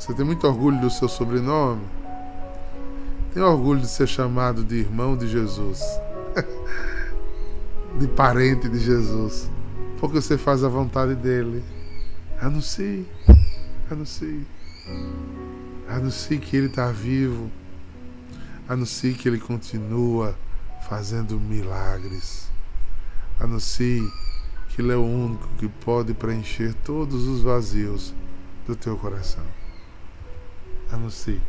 Você 0.00 0.14
tem 0.14 0.24
muito 0.24 0.46
orgulho 0.46 0.80
do 0.80 0.88
seu 0.88 1.10
sobrenome? 1.10 1.82
Tem 3.34 3.42
orgulho 3.42 3.82
de 3.82 3.86
ser 3.86 4.08
chamado 4.08 4.64
de 4.64 4.76
irmão 4.76 5.14
de 5.14 5.28
Jesus? 5.28 5.82
de 8.00 8.08
parente 8.08 8.66
de 8.66 8.78
Jesus? 8.78 9.50
Porque 9.98 10.22
você 10.22 10.38
faz 10.38 10.64
a 10.64 10.70
vontade 10.70 11.14
dele. 11.14 11.62
Anuncie, 12.40 13.06
anuncie. 13.90 14.46
Anuncie 15.86 16.38
que 16.38 16.56
Ele 16.56 16.68
está 16.68 16.90
vivo. 16.90 17.50
Anuncie 18.66 19.12
que 19.12 19.28
Ele 19.28 19.38
continua 19.38 20.34
fazendo 20.88 21.38
milagres. 21.38 22.48
Anuncie 23.38 24.02
que 24.70 24.80
Ele 24.80 24.92
é 24.92 24.96
o 24.96 25.04
único 25.04 25.46
que 25.58 25.68
pode 25.68 26.14
preencher 26.14 26.72
todos 26.86 27.28
os 27.28 27.42
vazios 27.42 28.14
do 28.66 28.74
teu 28.74 28.96
coração. 28.96 29.59
Anuncie. 30.92 31.40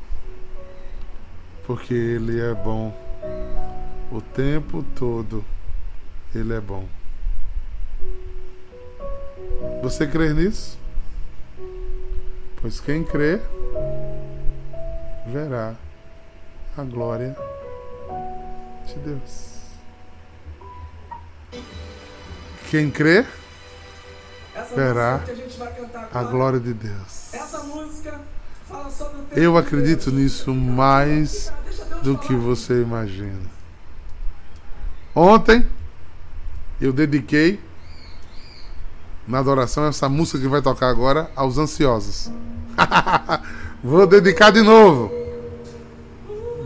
Porque 1.66 1.94
Ele 1.94 2.40
é 2.40 2.54
bom. 2.54 2.96
O 4.12 4.22
tempo 4.22 4.84
todo 4.96 5.44
Ele 6.34 6.54
é 6.54 6.60
bom. 6.60 6.88
Você 9.82 10.06
crê 10.06 10.34
nisso? 10.34 10.78
Pois 12.62 12.80
quem 12.80 13.04
crê 13.04 13.42
verá 15.28 15.76
a 16.78 16.84
glória 16.84 17.36
de 18.86 18.96
Deus. 19.00 19.52
Quem 22.70 22.92
crê 22.92 23.26
verá 24.76 25.22
a 26.14 26.24
glória 26.24 26.60
de 26.60 26.74
Deus. 26.74 27.32
Eu 29.36 29.58
acredito 29.58 30.12
nisso 30.12 30.54
mais 30.54 31.52
do 32.04 32.18
que 32.18 32.34
você 32.34 32.82
imagina. 32.82 33.40
Ontem 35.16 35.66
eu 36.80 36.92
dediquei 36.92 37.60
na 39.28 39.40
adoração 39.40 39.86
essa 39.86 40.10
música 40.10 40.40
que 40.40 40.48
vai 40.48 40.62
tocar 40.62 40.90
agora 40.90 41.30
aos 41.36 41.58
ansiosos. 41.58 42.32
Vou 43.84 44.06
dedicar 44.06 44.52
de 44.52 44.62
novo. 44.62 45.12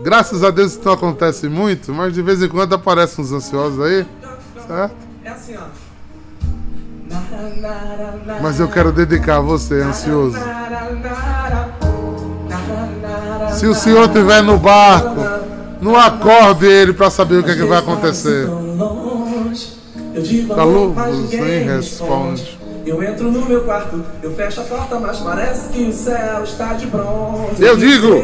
Graças 0.02 0.44
a 0.44 0.50
Deus 0.50 0.72
isso 0.72 0.82
não 0.84 0.92
acontece 0.92 1.48
muito, 1.48 1.92
mas 1.92 2.14
de 2.14 2.22
vez 2.22 2.42
em 2.42 2.48
quando 2.48 2.74
aparecem 2.74 3.24
uns 3.24 3.32
ansiosos 3.32 3.80
aí, 3.80 4.06
certo? 4.66 4.96
É 5.24 5.28
assim, 5.28 5.56
ó. 5.56 5.86
Mas 8.42 8.60
eu 8.60 8.68
quero 8.68 8.92
dedicar 8.92 9.38
a 9.38 9.40
você, 9.40 9.80
ansioso. 9.82 10.38
Se 13.56 13.66
o 13.66 13.74
senhor 13.74 14.04
estiver 14.04 14.42
no 14.42 14.58
barco, 14.58 15.16
não 15.80 15.96
acorde 15.96 16.66
ele 16.66 16.92
para 16.92 17.08
saber 17.08 17.38
o 17.38 17.42
que, 17.42 17.52
é 17.52 17.54
que 17.54 17.64
vai 17.64 17.78
acontecer. 17.78 18.46
Calou-vos 20.54 21.30
nem 21.30 21.64
responde. 21.64 22.58
Eu 22.84 23.02
entro 23.02 23.32
no 23.32 23.46
meu 23.46 23.62
quarto, 23.62 24.04
eu 24.22 24.32
fecho 24.34 24.60
a 24.60 24.64
porta, 24.64 25.00
mas 25.00 25.20
parece 25.20 25.70
que 25.70 25.84
o 25.84 25.92
céu 25.92 26.44
está 26.44 26.74
de 26.74 26.86
bronze. 26.86 27.60
Eu 27.62 27.78
digo: 27.78 28.14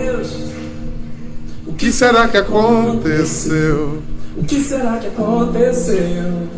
O 1.66 1.72
que 1.72 1.90
será 1.90 2.28
que 2.28 2.36
aconteceu? 2.36 4.02
O 4.36 4.44
que 4.44 4.60
será 4.62 4.98
que 4.98 5.06
aconteceu? 5.06 6.48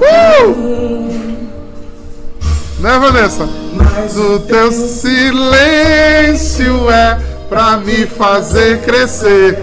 Uh! 0.00 1.18
Né, 2.80 2.98
Vanessa? 2.98 3.48
Mas 3.74 4.16
o 4.16 4.40
teu 4.40 4.70
silêncio 4.70 5.30
é 6.90 7.37
pra 7.48 7.78
me 7.78 8.06
fazer 8.06 8.80
crescer 8.82 9.58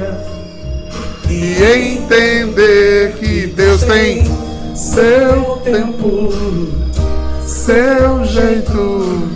e 1.29 1.63
entender 1.63 3.15
que 3.19 3.47
Deus 3.47 3.83
tem 3.83 4.23
seu 4.75 5.61
tempo 5.63 6.85
seu 7.45 8.25
jeito, 8.25 9.29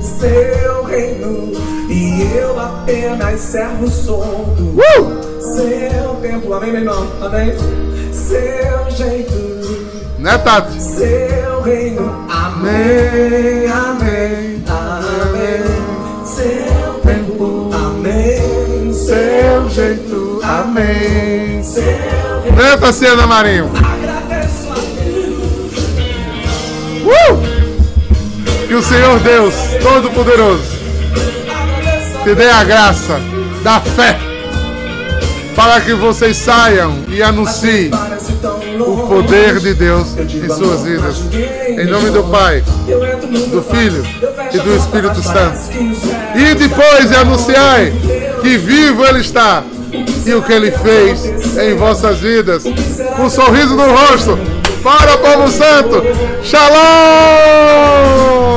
seu 0.00 0.82
reino, 0.84 1.52
e 1.90 2.36
eu 2.36 2.58
apenas 2.58 3.40
servo 3.40 3.88
solto. 3.88 4.62
Uh! 4.62 5.28
Seu 5.40 6.14
tempo, 6.22 6.52
amém, 6.54 6.72
meu 6.72 6.80
irmão, 6.80 7.06
amém? 7.20 7.52
Seu 8.12 8.90
jeito, 8.90 10.16
né, 10.18 10.38
Tati? 10.38 10.82
Seu 10.82 11.60
reino, 11.62 12.26
amém, 12.28 13.66
amém, 13.66 14.64
amém. 14.66 15.07
Seu 19.08 19.70
jeito, 19.70 20.40
amém. 20.42 21.62
Seu 21.62 21.82
né, 21.82 22.76
Tassiana 22.78 23.26
Marinho? 23.26 23.70
Uh! 27.04 28.66
Que 28.66 28.74
o 28.74 28.82
Senhor 28.82 29.18
Deus 29.20 29.54
Todo-Poderoso 29.82 30.76
te 32.22 32.34
dê 32.34 32.50
a 32.50 32.62
graça 32.64 33.18
da 33.62 33.80
fé 33.80 34.18
para 35.56 35.80
que 35.80 35.94
vocês 35.94 36.36
saiam 36.36 36.98
e 37.08 37.22
anunciem 37.22 37.90
o 38.78 39.08
poder 39.08 39.58
de 39.58 39.72
Deus 39.72 40.18
em 40.18 40.48
suas 40.50 40.82
vidas. 40.82 41.16
Em 41.66 41.86
nome 41.86 42.10
do 42.10 42.24
Pai, 42.24 42.62
do 43.50 43.62
Filho 43.62 44.04
e 44.52 44.58
do 44.58 44.76
Espírito 44.76 45.22
Santo. 45.22 45.58
E 46.34 46.54
depois 46.54 47.08
de 47.08 47.16
anunciai 47.16 47.92
que 48.40 48.56
vivo 48.56 49.04
Ele 49.04 49.20
está 49.20 49.62
e 50.26 50.34
o 50.34 50.42
que 50.42 50.52
Ele 50.52 50.70
fez 50.70 51.24
em 51.58 51.76
vossas 51.76 52.18
vidas, 52.18 52.64
com 53.16 53.24
um 53.24 53.30
sorriso 53.30 53.74
no 53.74 53.94
rosto 53.94 54.38
para 54.82 55.14
o 55.14 55.18
povo 55.18 55.50
santo. 55.50 56.02
Shalom! 56.42 58.47